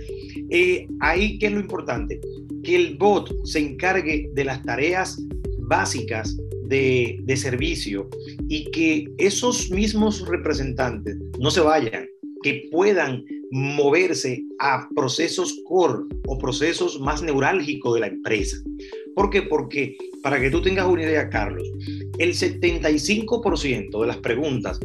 eh, 0.52 0.88
ahí 1.00 1.40
qué 1.40 1.48
es 1.48 1.52
lo 1.52 1.60
importante, 1.60 2.20
que 2.64 2.76
el 2.76 2.98
bot 2.98 3.34
se 3.46 3.60
encargue 3.60 4.30
de 4.34 4.46
las 4.46 4.64
tareas 4.64 5.22
básicas 5.60 6.38
de, 6.64 7.20
de 7.24 7.38
servicio 7.38 8.10
y 8.48 8.70
que 8.72 9.08
esos 9.18 9.70
mismos 9.72 10.28
representantes 10.28 11.18
no 11.40 11.52
se 11.52 11.62
vayan, 11.62 12.08
que 12.44 12.70
puedan 12.72 13.24
moverse 13.52 14.44
a 14.60 14.88
procesos 14.96 15.62
core 15.66 16.04
o 16.28 16.38
procesos 16.38 17.00
más 17.00 17.22
neurálgicos 17.22 17.94
de 17.96 18.00
la 18.00 18.08
empresa. 18.08 18.58
¿Por 19.16 19.30
qué? 19.30 19.42
Porque, 19.42 19.98
para 20.24 20.40
que 20.40 20.50
tú 20.50 20.62
tengas 20.62 20.88
una 20.88 21.04
idea, 21.04 21.30
Carlos, 21.30 21.68
el 22.18 22.34
75% 22.34 24.02
de 24.02 24.08
las 24.08 24.18
preguntas 24.18 24.80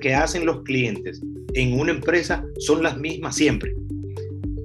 que 0.00 0.14
hacen 0.14 0.44
los 0.44 0.62
clientes 0.62 1.22
en 1.54 1.78
una 1.78 1.92
empresa 1.92 2.44
son 2.58 2.82
las 2.82 2.98
mismas 2.98 3.36
siempre. 3.36 3.74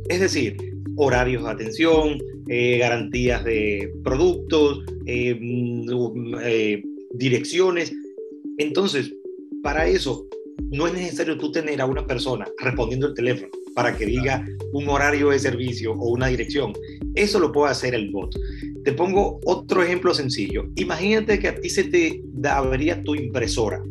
Es 0.09 0.19
decir, 0.19 0.57
horarios 0.99 1.43
de 1.43 1.49
atención, 1.49 2.17
eh, 2.49 2.77
garantías 2.77 3.43
de 3.45 3.91
productos, 4.03 4.83
eh, 5.05 5.35
mm, 5.39 6.35
eh, 6.43 6.83
direcciones. 7.13 7.93
Entonces, 8.57 9.13
para 9.63 9.87
eso 9.87 10.27
no 10.71 10.87
es 10.87 10.93
necesario 10.93 11.37
tú 11.37 11.51
tener 11.51 11.79
a 11.79 11.85
una 11.85 12.05
persona 12.05 12.45
respondiendo 12.59 13.07
el 13.07 13.13
teléfono 13.13 13.49
para 13.73 13.95
que 13.95 14.05
diga 14.05 14.45
un 14.73 14.89
horario 14.89 15.29
de 15.29 15.39
servicio 15.39 15.93
o 15.93 16.11
una 16.11 16.27
dirección. 16.27 16.73
Eso 17.15 17.39
lo 17.39 17.51
puede 17.51 17.71
hacer 17.71 17.95
el 17.95 18.11
bot. 18.11 18.35
Te 18.83 18.91
pongo 18.91 19.39
otro 19.45 19.81
ejemplo 19.81 20.13
sencillo. 20.13 20.65
Imagínate 20.75 21.39
que 21.39 21.47
a 21.47 21.55
ti 21.55 21.69
se 21.69 21.85
te 21.85 22.21
daría 22.25 23.01
tu 23.03 23.15
impresora. 23.15 23.81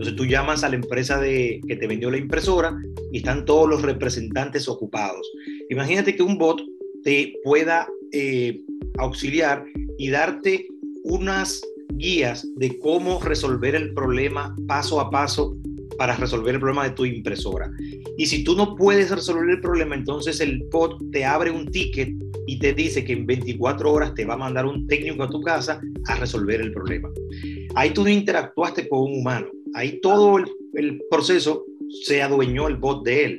Entonces 0.00 0.16
tú 0.16 0.24
llamas 0.24 0.64
a 0.64 0.68
la 0.68 0.76
empresa 0.76 1.20
de, 1.20 1.60
que 1.68 1.76
te 1.76 1.86
vendió 1.86 2.10
la 2.10 2.16
impresora 2.16 2.74
y 3.12 3.18
están 3.18 3.44
todos 3.44 3.68
los 3.68 3.82
representantes 3.82 4.66
ocupados. 4.66 5.30
Imagínate 5.70 6.14
que 6.14 6.22
un 6.22 6.36
bot 6.36 6.60
te 7.02 7.34
pueda 7.42 7.88
eh, 8.12 8.60
auxiliar 8.98 9.64
y 9.98 10.10
darte 10.10 10.66
unas 11.04 11.60
guías 11.94 12.46
de 12.56 12.78
cómo 12.78 13.20
resolver 13.20 13.74
el 13.74 13.94
problema 13.94 14.54
paso 14.66 15.00
a 15.00 15.10
paso 15.10 15.56
para 15.96 16.16
resolver 16.16 16.54
el 16.54 16.60
problema 16.60 16.88
de 16.88 16.94
tu 16.94 17.04
impresora. 17.04 17.70
Y 18.16 18.26
si 18.26 18.42
tú 18.42 18.56
no 18.56 18.74
puedes 18.74 19.10
resolver 19.10 19.50
el 19.50 19.60
problema, 19.60 19.94
entonces 19.94 20.40
el 20.40 20.62
bot 20.70 20.98
te 21.12 21.24
abre 21.24 21.50
un 21.50 21.70
ticket 21.70 22.10
y 22.46 22.58
te 22.58 22.72
dice 22.72 23.04
que 23.04 23.12
en 23.12 23.26
24 23.26 23.92
horas 23.92 24.14
te 24.14 24.24
va 24.24 24.34
a 24.34 24.38
mandar 24.38 24.66
un 24.66 24.86
técnico 24.86 25.22
a 25.22 25.30
tu 25.30 25.40
casa 25.40 25.80
a 26.06 26.16
resolver 26.16 26.60
el 26.60 26.72
problema. 26.72 27.10
Ahí 27.74 27.90
tú 27.90 28.02
no 28.02 28.08
interactuaste 28.08 28.88
con 28.88 29.02
un 29.02 29.20
humano. 29.20 29.46
Ahí 29.74 30.00
todo 30.00 30.38
el, 30.38 31.00
proceso 31.10 31.64
se 32.02 32.22
adueñó 32.22 32.66
el 32.66 32.76
bot 32.76 33.04
de 33.04 33.24
él. 33.24 33.38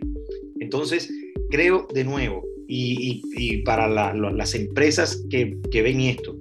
Entonces, 0.59 1.11
creo 1.51 1.87
de 1.93 2.03
nuevo, 2.03 2.43
y, 2.67 3.61
para 3.63 3.87
las 3.87 4.55
empresas 4.55 5.23
que, 5.29 5.57
ven 5.71 6.01
esto, 6.01 6.39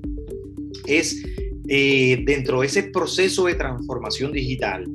es 0.86 1.22
eh, 1.68 2.22
dentro 2.24 2.60
de 2.60 2.68
ese 2.68 2.84
proceso 2.84 3.46
de 3.46 3.54
transformación 3.54 4.32
digital, 4.32 4.86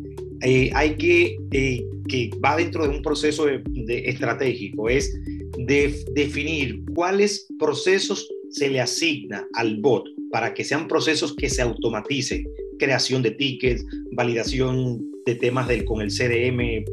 eh, 0.41 0.71
hay 0.73 0.95
que, 0.95 1.37
eh, 1.51 1.85
que 2.07 2.31
va 2.43 2.55
dentro 2.55 2.87
de 2.87 2.95
un 2.95 3.01
proceso 3.01 3.45
de, 3.45 3.63
estratégico, 4.05 4.89
es 4.89 5.13
de 5.57 6.03
definir 6.13 6.83
cuáles 6.93 7.47
procesos 7.59 8.27
se 8.49 8.69
le 8.69 8.79
asigna 8.79 9.45
al 9.53 9.77
bot 9.77 10.05
para 10.31 10.53
que 10.53 10.63
sean 10.63 10.87
procesos 10.87 11.35
que 11.35 11.49
se 11.49 11.61
automaticen, 11.61 12.47
creación 12.79 13.21
de 13.21 13.31
tickets, 13.31 13.85
validación 14.11 15.01
de 15.25 15.35
temas 15.35 15.69
con 15.83 16.01
el 16.01 16.09
CRM, 16.09 16.83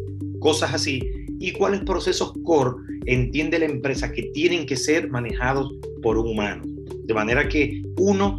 cosas 0.41 0.75
así, 0.75 1.01
y 1.39 1.51
cuáles 1.53 1.81
procesos 1.81 2.33
core 2.45 2.77
entiende 3.07 3.59
la 3.59 3.67
empresa 3.67 4.13
que 4.13 4.25
tienen 4.35 4.67
que 4.67 4.77
ser 4.77 5.11
manejados 5.11 5.73
por 6.03 6.19
un 6.19 6.29
humano, 6.29 6.63
de 7.05 7.15
manera 7.15 7.49
que 7.49 7.83
uno 7.99 8.39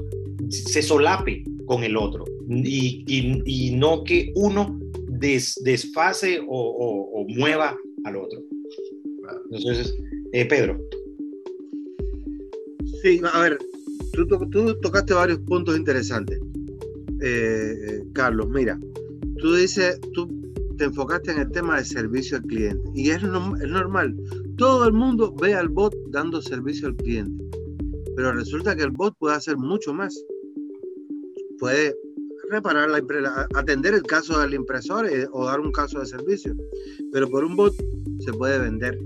se 0.49 0.81
solape 0.81 1.43
con 1.65 1.83
el 1.83 1.97
otro 1.97 2.25
y, 2.49 3.03
y, 3.45 3.71
no 3.75 4.03
que 4.03 4.31
uno 4.35 4.79
des, 5.07 5.55
desfase 5.63 6.39
o, 6.47 7.25
mueva 7.29 7.77
al 8.03 8.17
otro. 8.17 8.39
Entonces, 9.51 9.95
eh, 10.33 10.45
Pedro. 10.45 10.79
Sí, 13.01 13.21
a 13.31 13.41
ver, 13.41 13.57
tú, 14.13 14.27
tú 14.49 14.79
tocaste 14.81 15.13
varios 15.13 15.39
puntos 15.39 15.77
interesantes. 15.77 16.39
Eh, 17.21 17.73
eh, 17.87 18.03
Carlos, 18.13 18.49
mira, 18.49 18.77
tú 19.37 19.55
dices, 19.55 19.99
tú 20.13 20.27
te 20.77 20.85
enfocaste 20.85 21.31
en 21.31 21.39
el 21.39 21.51
tema 21.51 21.77
de 21.77 21.85
servicio 21.85 22.37
al 22.37 22.43
cliente 22.43 22.89
y 22.93 23.11
es, 23.11 23.17
es 23.23 23.69
normal. 23.69 24.15
Todo 24.63 24.87
el 24.87 24.93
mundo 24.93 25.35
ve 25.41 25.53
al 25.53 25.67
bot 25.67 25.93
dando 26.07 26.41
servicio 26.41 26.87
al 26.87 26.95
cliente, 26.95 27.43
pero 28.15 28.31
resulta 28.31 28.73
que 28.73 28.83
el 28.83 28.91
bot 28.91 29.13
puede 29.19 29.35
hacer 29.35 29.57
mucho 29.57 29.93
más. 29.93 30.17
Puede 31.59 31.93
reparar 32.49 32.89
la 32.89 33.47
atender 33.55 33.93
el 33.93 34.03
caso 34.03 34.39
del 34.39 34.53
impresor 34.53 35.05
eh, 35.05 35.27
o 35.33 35.43
dar 35.47 35.59
un 35.59 35.73
caso 35.73 35.99
de 35.99 36.05
servicio, 36.05 36.55
pero 37.11 37.29
por 37.29 37.43
un 37.43 37.57
bot 37.57 37.75
se 38.19 38.31
puede 38.31 38.57
vender, 38.57 38.97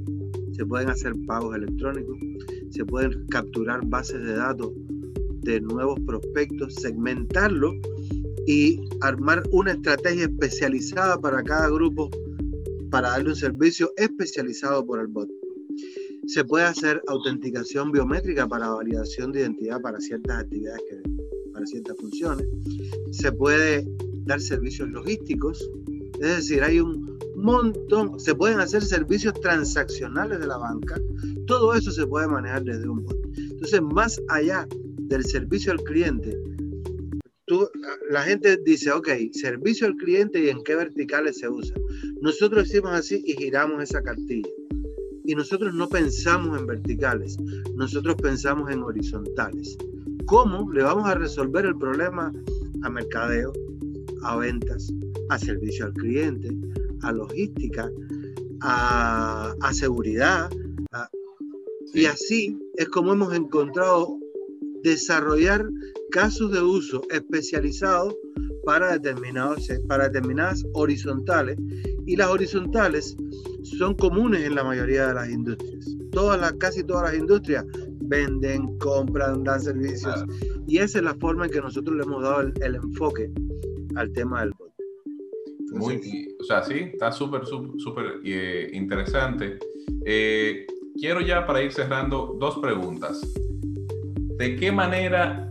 se 0.52 0.64
pueden 0.64 0.90
hacer 0.90 1.14
pagos 1.26 1.56
electrónicos, 1.56 2.20
se 2.70 2.86
pueden 2.86 3.26
capturar 3.30 3.84
bases 3.88 4.24
de 4.24 4.34
datos 4.34 4.72
de 5.42 5.60
nuevos 5.60 6.00
prospectos, 6.02 6.76
segmentarlo 6.76 7.74
y 8.46 8.80
armar 9.02 9.42
una 9.52 9.72
estrategia 9.72 10.26
especializada 10.26 11.20
para 11.20 11.42
cada 11.42 11.68
grupo 11.68 12.12
para 12.92 13.10
darle 13.10 13.30
un 13.30 13.36
servicio 13.36 13.92
especializado 13.98 14.86
por 14.86 15.00
el 15.00 15.08
bot. 15.08 15.28
Se 16.28 16.44
puede 16.44 16.66
hacer 16.66 17.02
autenticación 17.08 17.92
biométrica 17.92 18.48
para 18.48 18.70
validación 18.70 19.32
de 19.32 19.42
identidad 19.42 19.82
para 19.82 20.00
ciertas 20.00 20.44
actividades, 20.44 20.82
para 21.54 21.66
ciertas 21.66 21.96
funciones. 21.98 22.48
Se 23.12 23.32
puede 23.32 23.88
dar 24.26 24.42
servicios 24.42 24.90
logísticos, 24.90 25.70
es 26.20 26.36
decir, 26.36 26.64
hay 26.64 26.82
un 26.82 27.18
montón, 27.38 28.20
se 28.20 28.36
pueden 28.36 28.60
hacer 28.60 28.84
servicios 28.84 29.34
transaccionales 29.40 30.40
de 30.40 30.48
la 30.48 30.58
banca, 30.58 31.00
todo 31.46 31.74
eso 31.74 31.92
se 31.92 32.06
puede 32.06 32.28
manejar 32.28 32.64
desde 32.64 32.90
un 32.90 33.04
bot. 33.04 33.18
Entonces, 33.38 33.82
más 33.82 34.22
allá 34.28 34.68
del 34.98 35.24
servicio 35.24 35.72
al 35.72 35.82
cliente, 35.84 36.38
la 38.10 38.24
gente 38.24 38.58
dice, 38.66 38.92
ok, 38.92 39.08
servicio 39.32 39.88
al 39.88 39.96
cliente 39.96 40.44
y 40.44 40.50
en 40.50 40.62
qué 40.64 40.76
verticales 40.76 41.40
se 41.40 41.48
usa. 41.48 41.78
Nosotros 42.22 42.68
decimos 42.68 42.92
así 42.92 43.24
y 43.26 43.34
giramos 43.34 43.82
esa 43.82 44.02
cartilla. 44.02 44.50
Y 45.28 45.36
nosotros 45.36 45.74
no 45.74 45.90
pensamos 45.90 46.58
en 46.58 46.66
verticales, 46.66 47.38
nosotros 47.76 48.16
pensamos 48.16 48.72
en 48.72 48.82
horizontales. 48.82 49.78
¿Cómo 50.26 50.72
le 50.72 50.84
vamos 50.84 51.06
a 51.06 51.16
resolver 51.16 51.66
el 51.66 51.78
problema 51.78 52.32
a 52.82 52.90
mercadeo, 52.90 53.52
a 54.24 54.38
ventas, 54.38 54.90
a 55.28 55.38
servicio 55.38 55.84
al 55.84 55.94
cliente, 55.94 56.50
a 57.02 57.12
logística, 57.12 57.92
a, 58.62 59.70
seguridad? 59.74 60.50
Y 61.94 62.06
así 62.06 62.58
es 62.78 62.88
como 62.88 63.12
hemos 63.12 63.34
encontrado 63.36 64.18
desarrollar 64.82 65.70
casos 66.10 66.54
de 66.54 66.62
uso 66.62 67.02
especializados 67.10 68.16
para, 68.64 68.94
determinados, 68.94 69.68
para 69.90 70.06
determinadas 70.06 70.64
horizontales 70.74 71.58
y 72.06 72.16
las 72.16 72.30
horizontales 72.30 73.18
son 73.70 73.96
comunes 73.96 74.44
en 74.44 74.56
la 74.56 74.64
mayoría 74.64 75.08
de 75.08 75.14
las 75.14 75.30
industrias. 75.30 75.86
Todas 76.12 76.40
las, 76.40 76.54
casi 76.54 76.84
todas 76.84 77.12
las 77.12 77.20
industrias 77.20 77.66
venden, 78.02 78.78
compran, 78.80 79.44
dan 79.44 79.62
servicios 79.62 80.26
y 80.68 80.78
esa 80.78 81.00
es 81.00 81.04
la 81.04 81.14
forma 81.16 81.46
en 81.46 81.52
que 81.52 81.62
nosotros 81.62 81.96
le 81.96 82.04
hemos 82.04 82.24
dado 82.24 82.42
el, 82.42 82.76
enfoque 82.76 83.32
al 83.96 84.12
tema 84.14 84.42
del 84.42 84.52
bot. 84.58 84.72
Muy, 85.72 86.36
o 86.40 86.44
sea, 86.44 86.64
sí, 86.64 86.90
está 86.94 87.12
súper, 87.12 87.46
súper 87.46 88.22
eh, 88.24 88.70
interesante. 88.74 89.60
Eh, 90.06 90.66
quiero 91.00 91.22
ya 91.22 91.46
para 91.46 91.62
ir 91.62 91.72
cerrando 91.72 92.36
dos 92.40 92.58
preguntas. 92.60 93.22
¿De 94.38 94.56
qué 94.56 94.72
manera 94.72 95.48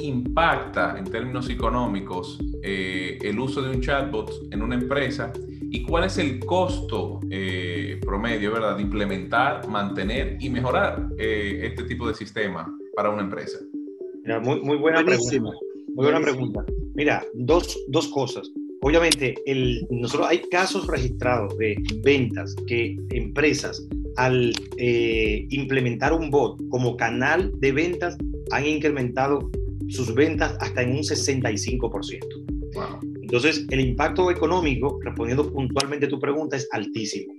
impacta 0.00 0.98
en 0.98 1.04
términos 1.04 1.48
económicos 1.48 2.38
eh, 2.62 3.18
el 3.22 3.38
uso 3.38 3.62
de 3.62 3.70
un 3.70 3.80
chatbot 3.80 4.30
en 4.50 4.62
una 4.62 4.74
empresa 4.74 5.32
y 5.72 5.82
cuál 5.82 6.04
es 6.04 6.18
el 6.18 6.38
costo 6.38 7.18
eh, 7.30 7.98
promedio, 8.04 8.52
¿verdad?, 8.52 8.76
de 8.76 8.82
implementar, 8.82 9.66
mantener 9.68 10.36
y 10.38 10.50
mejorar 10.50 11.08
eh, 11.18 11.60
este 11.62 11.84
tipo 11.84 12.06
de 12.06 12.14
sistema 12.14 12.70
para 12.94 13.08
una 13.08 13.22
empresa. 13.22 13.58
muy, 14.42 14.60
muy 14.60 14.76
buena 14.76 15.02
pregunta. 15.02 15.50
Muy 15.94 16.04
buena 16.04 16.20
pregunta. 16.20 16.64
Mira, 16.94 17.24
dos, 17.32 17.78
dos 17.88 18.08
cosas. 18.08 18.50
Obviamente, 18.82 19.34
el, 19.46 19.86
nosotros 19.90 20.28
hay 20.28 20.42
casos 20.50 20.86
registrados 20.88 21.56
de 21.56 21.74
ventas 22.02 22.54
que 22.66 22.98
empresas 23.10 23.82
al 24.16 24.52
implementar 24.76 26.12
un 26.12 26.30
bot 26.30 26.60
como 26.68 26.98
canal 26.98 27.50
de 27.60 27.72
ventas 27.72 28.18
han 28.50 28.66
incrementado 28.66 29.50
sus 29.88 30.14
ventas 30.14 30.54
hasta 30.60 30.82
en 30.82 30.90
un 30.90 30.98
65%. 30.98 33.11
Entonces, 33.32 33.64
el 33.70 33.80
impacto 33.80 34.30
económico, 34.30 35.00
respondiendo 35.02 35.50
puntualmente 35.50 36.04
a 36.04 36.08
tu 36.10 36.20
pregunta, 36.20 36.54
es 36.54 36.68
altísimo. 36.70 37.32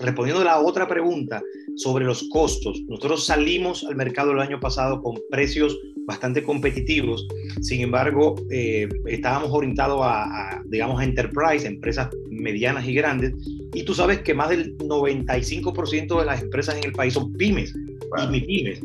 Respondiendo 0.00 0.42
a 0.42 0.44
la 0.44 0.60
otra 0.60 0.88
pregunta 0.88 1.40
sobre 1.76 2.04
los 2.04 2.28
costos, 2.30 2.82
nosotros 2.88 3.26
salimos 3.26 3.84
al 3.84 3.94
mercado 3.94 4.32
el 4.32 4.40
año 4.40 4.58
pasado 4.58 5.00
con 5.00 5.14
precios 5.30 5.78
bastante 6.04 6.42
competitivos, 6.42 7.28
sin 7.60 7.80
embargo, 7.80 8.34
eh, 8.50 8.88
estábamos 9.06 9.50
orientados 9.52 10.00
a, 10.02 10.60
digamos, 10.66 11.00
a 11.00 11.04
enterprise, 11.04 11.64
empresas 11.64 12.08
medianas 12.28 12.84
y 12.88 12.94
grandes, 12.94 13.32
y 13.72 13.84
tú 13.84 13.94
sabes 13.94 14.22
que 14.22 14.34
más 14.34 14.50
del 14.50 14.76
95% 14.78 16.18
de 16.18 16.26
las 16.26 16.42
empresas 16.42 16.76
en 16.76 16.86
el 16.86 16.92
país 16.92 17.14
son 17.14 17.32
pymes 17.34 17.72
y 17.72 18.26
mi 18.32 18.40
pymes. 18.40 18.80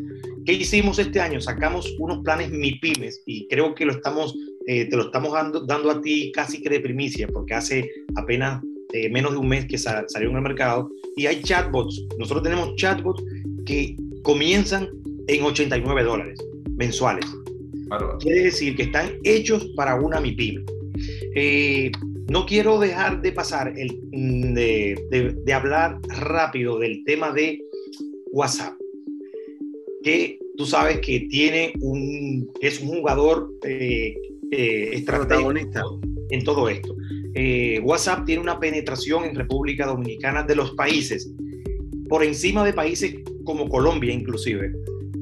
¿Qué 0.45 0.54
hicimos 0.54 0.97
este 0.97 1.19
año? 1.19 1.39
Sacamos 1.39 1.95
unos 2.00 2.24
planes 2.24 2.50
MIPIMES 2.50 3.21
y 3.28 3.47
creo 3.47 3.76
que 3.76 3.86
lo 3.86 3.91
estamos, 3.91 4.36
eh, 4.71 4.86
te 4.86 4.95
lo 4.95 5.03
estamos 5.03 5.34
dando, 5.34 5.65
dando 5.65 5.91
a 5.91 6.01
ti 6.01 6.31
casi 6.34 6.62
que 6.62 6.69
de 6.69 6.79
primicia, 6.79 7.27
porque 7.27 7.53
hace 7.53 7.91
apenas 8.15 8.63
eh, 8.93 9.10
menos 9.10 9.34
de 9.34 9.38
un 9.38 9.49
mes 9.49 9.65
que 9.65 9.77
salió 9.77 10.29
en 10.29 10.36
el 10.38 10.41
mercado 10.41 10.89
y 11.17 11.25
hay 11.25 11.41
chatbots. 11.41 12.07
Nosotros 12.17 12.43
tenemos 12.43 12.73
chatbots 12.77 13.21
que 13.65 13.97
comienzan 14.23 14.88
en 15.27 15.43
89 15.43 16.03
dólares 16.03 16.39
mensuales. 16.77 17.25
Quiere 18.21 18.43
decir 18.43 18.77
que 18.77 18.84
están 18.84 19.12
hechos 19.25 19.65
para 19.75 19.95
una 19.95 20.21
MIPIME. 20.21 20.63
Eh, 21.36 21.91
no 22.29 22.45
quiero 22.45 22.79
dejar 22.79 23.21
de 23.21 23.34
pasar 23.34 23.73
el, 23.77 23.91
mm, 24.13 24.53
de, 24.53 25.36
de 25.43 25.53
hablar 25.53 25.99
rápido 26.07 26.79
del 26.79 27.03
tema 27.03 27.34
de 27.34 27.60
WhatsApp 28.31 28.75
que 30.03 30.39
tú 30.57 30.65
sabes 30.65 30.99
que 30.99 31.21
tiene 31.29 31.73
un, 31.81 32.51
es 32.62 32.79
un 32.81 32.89
jugador 32.89 33.51
eh, 33.63 34.15
eh 34.51 35.03
en 36.29 36.43
todo 36.43 36.69
esto. 36.69 36.95
Eh, 37.33 37.79
WhatsApp 37.83 38.25
tiene 38.25 38.41
una 38.41 38.59
penetración 38.59 39.23
en 39.25 39.35
República 39.35 39.85
Dominicana 39.85 40.43
de 40.43 40.55
los 40.55 40.71
países, 40.71 41.31
por 42.09 42.23
encima 42.23 42.65
de 42.65 42.73
países 42.73 43.15
como 43.45 43.69
Colombia 43.69 44.13
inclusive, 44.13 44.73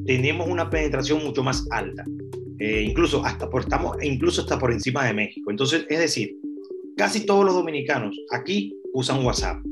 tenemos 0.05 0.47
una 0.47 0.69
penetración 0.71 1.23
mucho 1.23 1.43
más 1.43 1.67
alta. 1.69 2.03
Eh, 2.57 2.81
incluso 2.81 3.23
hasta 3.23 3.49
por, 3.49 3.61
estamos 3.61 3.95
incluso 4.01 4.41
hasta 4.41 4.57
por 4.57 4.71
encima 4.71 5.05
de 5.05 5.13
México. 5.13 5.51
Entonces, 5.51 5.85
es 5.87 5.99
decir, 5.99 6.35
casi 6.97 7.25
todos 7.25 7.45
los 7.45 7.53
dominicanos 7.53 8.19
aquí 8.31 8.75
usan 8.93 9.23
WhatsApp. 9.23 9.63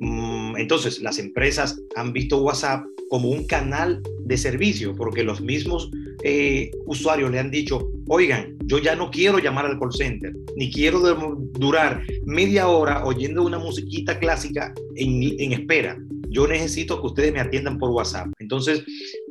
Mm, 0.00 0.56
entonces, 0.56 1.00
las 1.00 1.18
empresas 1.20 1.80
han 1.94 2.12
visto 2.12 2.42
WhatsApp 2.42 2.84
como 3.08 3.28
un 3.28 3.46
canal 3.46 4.02
de 4.24 4.36
servicio, 4.36 4.94
porque 4.96 5.22
los 5.22 5.40
mismos 5.40 5.90
eh, 6.24 6.70
usuarios 6.86 7.30
le 7.30 7.38
han 7.38 7.50
dicho, 7.50 7.90
oigan, 8.08 8.56
yo 8.64 8.78
ya 8.78 8.96
no 8.96 9.10
quiero 9.10 9.38
llamar 9.38 9.66
al 9.66 9.78
call 9.78 9.92
center, 9.92 10.32
ni 10.56 10.72
quiero 10.72 11.00
durar 11.52 12.02
media 12.24 12.68
hora 12.68 13.04
oyendo 13.04 13.44
una 13.44 13.58
musiquita 13.58 14.18
clásica 14.18 14.72
en, 14.96 15.52
espera. 15.52 15.98
Yo 16.30 16.48
necesito 16.48 17.00
que 17.00 17.06
ustedes 17.06 17.32
me 17.32 17.40
atiendan 17.40 17.78
por 17.78 17.90
WhatsApp. 17.90 18.28
Entonces, 18.38 18.82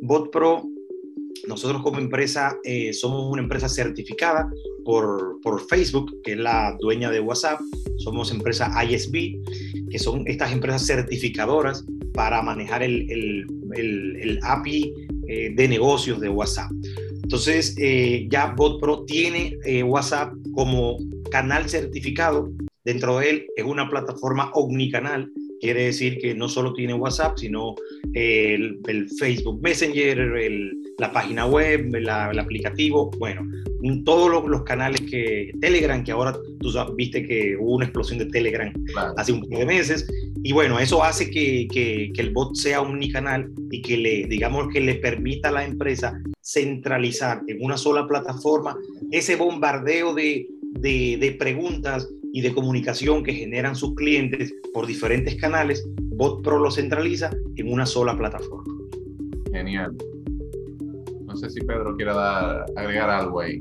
BotPro 0.02 0.64
nosotros 1.48 1.82
como 1.82 2.00
empresa 2.00 2.58
eh, 2.64 2.94
somos 2.94 3.30
una 3.30 3.42
empresa 3.42 3.68
certificada 3.68 4.50
por, 4.86 5.42
por, 5.42 5.68
Facebook, 5.68 6.16
que 6.24 6.34
es 6.34 6.38
la 6.38 6.78
dueña 6.80 7.10
de 7.10 7.20
WhatsApp. 7.20 7.60
Somos 7.98 8.32
empresa 8.32 8.72
ISB, 8.86 9.42
que 9.90 10.00
son 10.00 10.26
estas 10.28 10.54
empresas 10.54 10.86
certificadoras 10.86 11.86
para 12.14 12.42
manejar 12.42 12.84
el, 12.84 13.10
el, 13.76 14.40
API 14.44 14.94
eh, 15.28 15.52
de 15.56 15.68
negocios 15.68 16.20
de 16.20 16.30
WhatsApp. 16.30 16.72
Entonces, 17.24 17.76
eh, 17.80 18.28
ya 18.30 18.48
BotPro 18.48 19.06
tiene 19.06 19.58
WhatsApp 19.84 20.34
como 20.54 20.98
canal 21.32 21.70
certificado. 21.70 22.52
Dentro 22.84 23.20
de 23.20 23.30
él 23.30 23.48
es 23.56 23.64
una 23.64 23.90
plataforma 23.90 24.52
omnicanal 24.54 25.32
Quiere 25.64 25.86
decir 25.86 26.18
que 26.18 26.36
no 26.36 26.50
solo 26.50 26.74
tiene 26.74 26.94
WhatsApp, 26.94 27.38
sino 27.38 27.76
el, 28.14 29.08
Facebook 29.18 29.62
Messenger, 29.62 30.20
la 30.98 31.14
página 31.14 31.46
web, 31.46 31.90
el 31.96 32.10
aplicativo, 32.10 33.10
bueno, 33.18 33.50
todos 34.04 34.46
los, 34.46 34.64
canales 34.64 35.00
que 35.10 35.54
Telegram, 35.62 36.04
que 36.04 36.12
ahora 36.12 36.38
tú 36.60 36.70
viste 36.98 37.26
que 37.26 37.56
hubo 37.58 37.76
una 37.76 37.86
explosión 37.86 38.20
de 38.20 38.26
Telegram 38.26 38.74
hace 39.16 39.32
un 39.32 39.40
par 39.48 39.60
de 39.60 39.66
meses, 39.66 40.06
y 40.44 40.52
bueno, 40.52 40.80
eso 40.80 41.02
hace 41.02 41.32
que, 41.32 41.70
que, 41.72 42.12
el 42.18 42.32
bot 42.32 42.56
sea 42.56 42.82
omnicanal 42.82 43.50
y 43.72 43.82
que 43.82 43.96
le, 43.96 44.28
digamos, 44.28 44.68
que 44.68 44.82
le 44.82 44.96
permita 44.96 45.48
a 45.48 45.54
la 45.54 45.64
empresa 45.64 46.22
centralizar 46.42 47.42
en 47.48 47.64
una 47.64 47.78
sola 47.78 48.06
plataforma 48.06 48.76
ese 49.12 49.38
bombardeo 49.38 50.14
de, 50.14 50.46
de, 50.74 51.16
de 51.22 51.32
preguntas 51.40 52.10
y 52.34 52.42
de 52.42 52.52
comunicación 52.52 53.24
que 53.24 53.32
generan 53.32 53.76
sus 53.76 53.94
clientes 53.94 54.54
por 54.74 54.88
diferentes 54.88 55.36
canales, 55.36 55.86
BotPro 56.16 56.58
lo 56.58 56.72
centraliza 56.72 57.30
en 57.56 57.72
una 57.72 57.86
sola 57.86 58.18
plataforma. 58.18 58.74
Genial. 59.52 59.96
No 61.28 61.36
sé 61.36 61.52
si 61.52 61.62
Pedro 61.62 61.96
quiere 61.96 62.12
dar, 62.12 62.66
agregar 62.76 63.12
algo 63.12 63.40
ahí. 63.40 63.60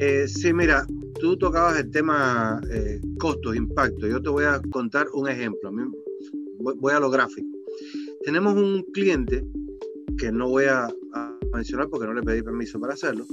Eh, 0.00 0.26
sí, 0.26 0.52
mira, 0.52 0.84
tú 1.20 1.38
tocabas 1.38 1.78
el 1.78 1.90
tema 1.92 2.60
eh, 2.72 3.00
costos, 3.20 3.54
impacto. 3.54 4.08
Yo 4.08 4.20
te 4.20 4.28
voy 4.28 4.44
a 4.44 4.60
contar 4.72 5.06
un 5.14 5.28
ejemplo. 5.28 5.70
Voy 6.58 6.92
a 6.92 6.98
lo 6.98 7.08
gráfico. 7.08 7.46
Tenemos 8.24 8.54
un 8.54 8.82
cliente 8.92 9.44
que 10.18 10.32
no 10.32 10.48
voy 10.48 10.64
a 10.64 10.88
mencionar 11.52 11.88
porque 11.88 12.06
no 12.06 12.14
le 12.14 12.22
pedí 12.22 12.42
permiso 12.42 12.80
para 12.80 12.94
hacerlo, 12.94 13.26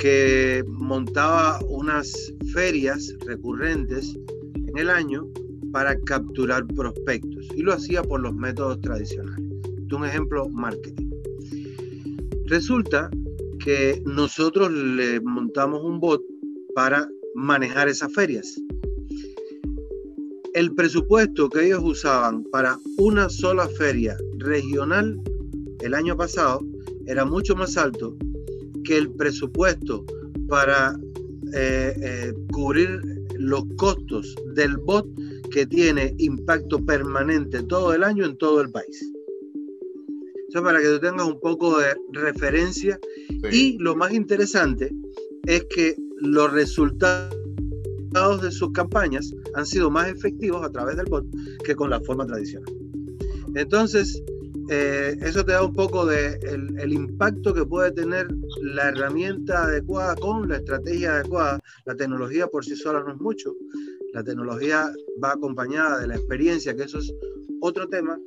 que 0.00 0.64
montaba 0.66 1.58
unas 1.68 2.32
ferias 2.56 3.14
recurrentes 3.26 4.18
en 4.54 4.78
el 4.78 4.88
año 4.88 5.28
para 5.72 6.00
capturar 6.00 6.66
prospectos 6.68 7.48
y 7.54 7.60
lo 7.60 7.74
hacía 7.74 8.02
por 8.02 8.22
los 8.22 8.34
métodos 8.34 8.80
tradicionales. 8.80 9.44
Un 9.92 10.06
ejemplo, 10.06 10.48
marketing. 10.48 11.10
Resulta 12.46 13.10
que 13.62 14.02
nosotros 14.06 14.72
le 14.72 15.20
montamos 15.20 15.84
un 15.84 16.00
bot 16.00 16.22
para 16.74 17.06
manejar 17.34 17.88
esas 17.88 18.10
ferias. 18.14 18.58
El 20.54 20.74
presupuesto 20.74 21.50
que 21.50 21.66
ellos 21.66 21.82
usaban 21.84 22.42
para 22.44 22.78
una 22.96 23.28
sola 23.28 23.68
feria 23.68 24.16
regional 24.38 25.20
el 25.80 25.92
año 25.92 26.16
pasado 26.16 26.64
era 27.04 27.26
mucho 27.26 27.54
más 27.54 27.76
alto 27.76 28.16
que 28.82 28.96
el 28.96 29.10
presupuesto 29.10 30.06
para 30.48 30.96
eh, 31.58 31.94
eh, 32.02 32.34
cubrir 32.52 33.00
los 33.38 33.64
costos 33.76 34.34
del 34.54 34.76
bot 34.76 35.06
que 35.50 35.64
tiene 35.64 36.14
impacto 36.18 36.84
permanente 36.84 37.62
todo 37.62 37.94
el 37.94 38.04
año 38.04 38.26
en 38.26 38.36
todo 38.36 38.60
el 38.60 38.70
país. 38.70 39.10
Eso 40.48 40.62
para 40.62 40.80
que 40.80 40.88
tú 40.88 41.00
tengas 41.00 41.26
un 41.26 41.40
poco 41.40 41.78
de 41.78 41.94
referencia. 42.12 43.00
Y 43.50 43.78
lo 43.78 43.96
más 43.96 44.12
interesante 44.12 44.92
es 45.46 45.64
que 45.74 45.96
los 46.18 46.52
resultados 46.52 47.32
de 48.42 48.50
sus 48.50 48.72
campañas 48.72 49.32
han 49.54 49.64
sido 49.64 49.90
más 49.90 50.08
efectivos 50.08 50.62
a 50.62 50.70
través 50.70 50.96
del 50.96 51.06
bot 51.06 51.24
que 51.64 51.74
con 51.74 51.90
la 51.90 52.00
forma 52.00 52.26
tradicional. 52.26 52.72
Entonces, 53.54 54.22
eh, 54.68 55.16
eso 55.22 55.44
te 55.44 55.52
da 55.52 55.62
un 55.62 55.72
poco 55.72 56.06
de 56.06 56.38
el, 56.44 56.92
impacto 56.92 57.54
que 57.54 57.64
puede 57.64 57.92
tener 57.92 58.28
la 58.62 58.88
herramienta 58.88 59.64
adecuada 59.64 60.16
con 60.16 60.48
la 60.48 60.56
estrategia 60.56 61.16
adecuada. 61.16 61.60
La 61.84 61.94
tecnología 61.94 62.48
por 62.48 62.64
sí 62.64 62.74
sola 62.74 63.00
no 63.00 63.12
es 63.12 63.20
mucho. 63.20 63.54
La 64.12 64.24
tecnología 64.24 64.90
va 65.22 65.32
acompañada 65.32 66.00
de 66.00 66.08
la 66.08 66.16
experiencia, 66.16 66.74
que 66.74 66.84
eso 66.84 66.98
es 66.98 67.12
otro 67.60 67.88
tema 67.88 68.18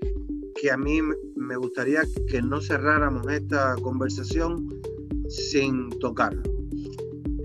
que 0.61 0.71
a 0.71 0.77
mí 0.77 0.99
me 1.35 1.55
gustaría 1.57 2.01
que 2.27 2.41
no 2.41 2.61
cerráramos 2.61 3.27
esta 3.31 3.75
conversación 3.81 4.67
sin 5.29 5.89
tocarlo. 5.99 6.43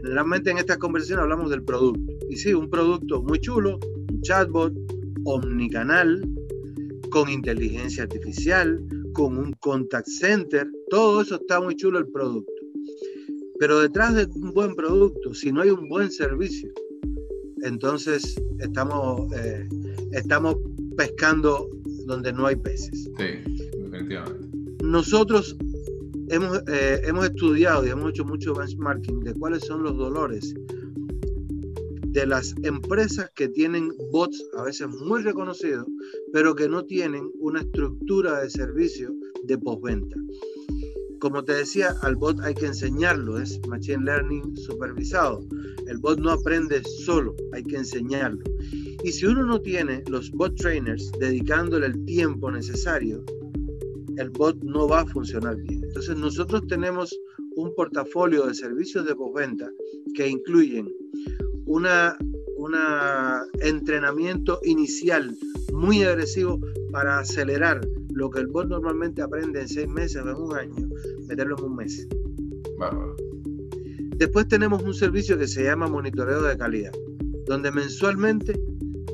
Generalmente 0.03 0.51
en 0.51 0.59
estas 0.59 0.79
conversaciones 0.79 1.23
hablamos 1.23 1.51
del 1.51 1.63
producto. 1.63 2.13
Y 2.29 2.37
sí, 2.37 2.55
un 2.55 2.69
producto 2.71 3.23
muy 3.23 3.41
chulo, 3.41 3.79
un 4.11 4.21
chatbot, 4.23 4.73
omnicanal, 5.25 6.29
con 7.15 7.31
inteligencia 7.31 8.03
artificial, 8.03 8.85
con 9.13 9.39
un 9.39 9.53
contact 9.61 10.09
center, 10.09 10.67
todo 10.91 11.23
eso 11.23 11.37
está 11.37 11.61
muy 11.61 11.77
chulo 11.77 12.01
el 12.01 12.09
producto. 12.09 12.53
Pero 13.61 13.79
detrás 13.79 14.17
de 14.17 14.25
un 14.35 14.53
buen 14.53 14.75
producto, 14.75 15.33
si 15.33 15.53
no 15.53 15.61
hay 15.61 15.71
un 15.71 15.89
buen 15.89 16.11
servicio, 16.11 16.73
entonces 17.63 18.35
estamos, 18.59 19.33
eh, 19.33 19.65
estamos 20.11 20.57
pescando 20.97 21.71
donde 22.07 22.33
no 22.33 22.49
hay 22.49 22.57
peces. 22.57 23.09
Sí, 23.17 23.61
definitivamente. 23.79 24.49
Nosotros 24.83 25.57
hemos, 26.31 26.65
eh, 26.67 27.01
hemos 27.05 27.27
estudiado 27.27 27.87
y 27.87 27.91
hemos 27.91 28.11
hecho 28.11 28.25
mucho 28.25 28.55
benchmarking 28.55 29.21
de 29.21 29.35
cuáles 29.35 29.65
son 29.65 29.85
los 29.85 29.97
dolores 29.97 30.53
de 32.15 32.27
las 32.27 32.55
empresas 32.63 33.29
que 33.35 33.49
tienen 33.49 33.93
bots 34.13 34.41
a 34.57 34.63
veces 34.63 34.87
muy 34.89 35.23
reconocidos, 35.23 35.85
pero 36.33 36.55
que 36.55 36.69
no 36.69 36.85
tienen 36.85 37.29
una 37.41 37.61
estructura 37.61 38.41
de 38.41 38.51
servicio 38.51 39.13
de 39.43 39.59
postventa. 39.59 40.17
Como 41.19 41.45
te 41.45 41.55
decía, 41.55 41.93
al 42.03 42.15
bot 42.15 42.39
hay 42.41 42.55
que 42.55 42.67
enseñarlo, 42.67 43.41
es 43.41 43.61
Machine 43.67 44.05
Learning 44.05 44.57
supervisado. 44.57 45.45
El 45.89 45.99
bot 45.99 46.21
no 46.21 46.31
aprende 46.31 46.83
solo, 47.05 47.35
hay 47.53 47.65
que 47.65 47.77
enseñarlo. 47.77 48.45
Y 49.03 49.11
si 49.11 49.27
uno 49.27 49.45
no 49.45 49.61
tiene 49.61 50.05
los 50.09 50.31
bot 50.31 50.55
trainers 50.55 51.11
dedicándole 51.19 51.87
el 51.87 52.05
tiempo 52.05 52.49
necesario, 52.49 53.25
el 54.19 54.31
bot 54.31 54.57
no 54.63 54.87
va 54.87 55.01
a 55.01 55.07
funcionar 55.07 55.57
bien. 55.57 55.83
Entonces 55.83 56.17
nosotros 56.17 56.65
tenemos 56.69 57.13
un 57.57 57.75
portafolio 57.75 58.47
de 58.47 58.55
servicios 58.55 59.05
de 59.05 59.17
postventa 59.17 59.69
que 60.15 60.29
incluyen 60.29 60.89
una, 61.67 62.17
entrenamiento 63.61 64.61
inicial 64.65 65.37
muy 65.73 66.03
agresivo 66.03 66.61
para 66.93 67.19
acelerar 67.19 67.81
lo 68.11 68.31
que 68.31 68.41
el 68.41 68.47
bot 68.47 68.69
normalmente 68.69 69.23
aprende 69.23 69.61
en 69.61 69.69
seis 69.69 69.89
meses 69.89 70.23
o 70.23 70.31
en 70.31 70.37
un 70.37 70.57
año, 70.57 70.89
meterlo 71.27 71.57
en 71.59 71.65
un 71.65 71.77
mes. 71.77 72.07
Después 74.17 74.47
tenemos 74.49 74.83
un 74.83 74.95
servicio 74.95 75.37
que 75.37 75.49
se 75.49 75.65
llama 75.65 75.89
monitoreo 75.89 76.43
de 76.43 76.57
calidad, 76.57 76.93
donde 77.47 77.73
mensualmente 77.73 78.59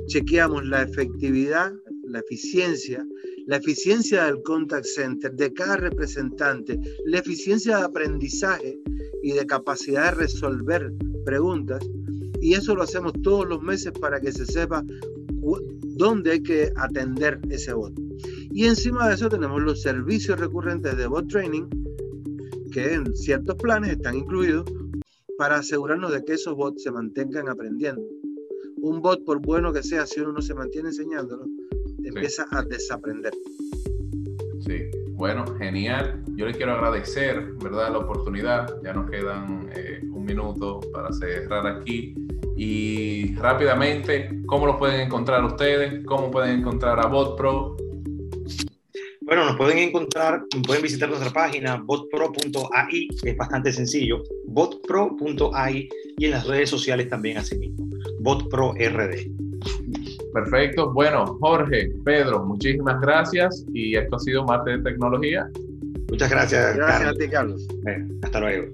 chequeamos 0.06 0.64
la 0.66 0.82
efectividad, 0.82 1.72
la 2.04 2.18
eficiencia, 2.18 3.04
la 3.46 3.56
eficiencia 3.56 4.26
del 4.26 4.42
contact 4.42 4.84
center 4.84 5.32
de 5.32 5.52
cada 5.52 5.76
representante, 5.76 6.78
la 7.06 7.18
eficiencia 7.18 7.78
de 7.78 7.84
aprendizaje 7.84 8.78
y 9.22 9.32
de 9.32 9.46
capacidad 9.46 10.12
de 10.12 10.22
resolver 10.22 10.92
preguntas 11.24 11.82
y 12.40 12.54
eso 12.54 12.74
lo 12.74 12.82
hacemos 12.82 13.12
todos 13.22 13.46
los 13.46 13.62
meses 13.62 13.92
para 13.92 14.20
que 14.20 14.32
se 14.32 14.46
sepa 14.46 14.84
dónde 15.96 16.32
hay 16.32 16.42
que 16.42 16.72
atender 16.76 17.40
ese 17.50 17.72
bot. 17.72 17.92
Y 18.52 18.64
encima 18.64 19.08
de 19.08 19.14
eso 19.14 19.28
tenemos 19.28 19.60
los 19.62 19.82
servicios 19.82 20.38
recurrentes 20.38 20.96
de 20.96 21.06
bot 21.06 21.28
training, 21.28 21.68
que 22.72 22.94
en 22.94 23.14
ciertos 23.14 23.56
planes 23.56 23.90
están 23.92 24.16
incluidos 24.16 24.64
para 25.38 25.56
asegurarnos 25.56 26.12
de 26.12 26.24
que 26.24 26.34
esos 26.34 26.54
bots 26.54 26.82
se 26.82 26.90
mantengan 26.90 27.48
aprendiendo. 27.48 28.02
Un 28.82 29.00
bot, 29.02 29.24
por 29.24 29.40
bueno 29.40 29.72
que 29.72 29.82
sea, 29.82 30.06
si 30.06 30.20
uno 30.20 30.32
no 30.32 30.42
se 30.42 30.54
mantiene 30.54 30.88
enseñándolo, 30.88 31.44
empieza 32.02 32.46
a 32.50 32.62
desaprender. 32.62 33.32
Sí, 34.60 34.90
bueno, 35.12 35.44
genial. 35.58 36.22
Yo 36.34 36.46
les 36.46 36.56
quiero 36.56 36.72
agradecer, 36.72 37.52
¿verdad?, 37.62 37.92
la 37.92 37.98
oportunidad. 37.98 38.80
Ya 38.82 38.92
nos 38.94 39.10
quedan 39.10 39.70
eh, 39.74 40.00
un 40.10 40.24
minuto 40.24 40.80
para 40.92 41.12
cerrar 41.12 41.66
aquí. 41.66 42.14
Y 42.62 43.34
rápidamente, 43.36 44.28
¿cómo 44.44 44.66
los 44.66 44.76
pueden 44.76 45.00
encontrar 45.00 45.42
ustedes? 45.42 46.04
¿Cómo 46.04 46.30
pueden 46.30 46.58
encontrar 46.58 47.00
a 47.00 47.06
BotPro? 47.06 47.74
Bueno, 49.22 49.46
nos 49.46 49.56
pueden 49.56 49.78
encontrar, 49.78 50.42
pueden 50.66 50.82
visitar 50.82 51.08
nuestra 51.08 51.30
página 51.30 51.80
botpro.ai, 51.82 53.08
es 53.24 53.36
bastante 53.38 53.72
sencillo, 53.72 54.22
botpro.ai 54.48 55.88
y 56.18 56.24
en 56.26 56.30
las 56.32 56.46
redes 56.46 56.68
sociales 56.68 57.08
también 57.08 57.38
así 57.38 57.56
mismo, 57.56 57.88
botprord. 58.20 58.76
Perfecto. 60.34 60.92
Bueno, 60.92 61.38
Jorge, 61.40 61.90
Pedro, 62.04 62.44
muchísimas 62.44 63.00
gracias 63.00 63.64
y 63.72 63.96
esto 63.96 64.16
ha 64.16 64.18
sido 64.18 64.44
Marte 64.44 64.72
de 64.72 64.82
Tecnología. 64.82 65.48
Muchas 66.10 66.28
gracias. 66.28 66.76
Gracias 66.76 67.08
a 67.08 67.14
ti, 67.14 67.26
Carlos. 67.26 67.66
hasta 68.22 68.38
luego. 68.38 68.70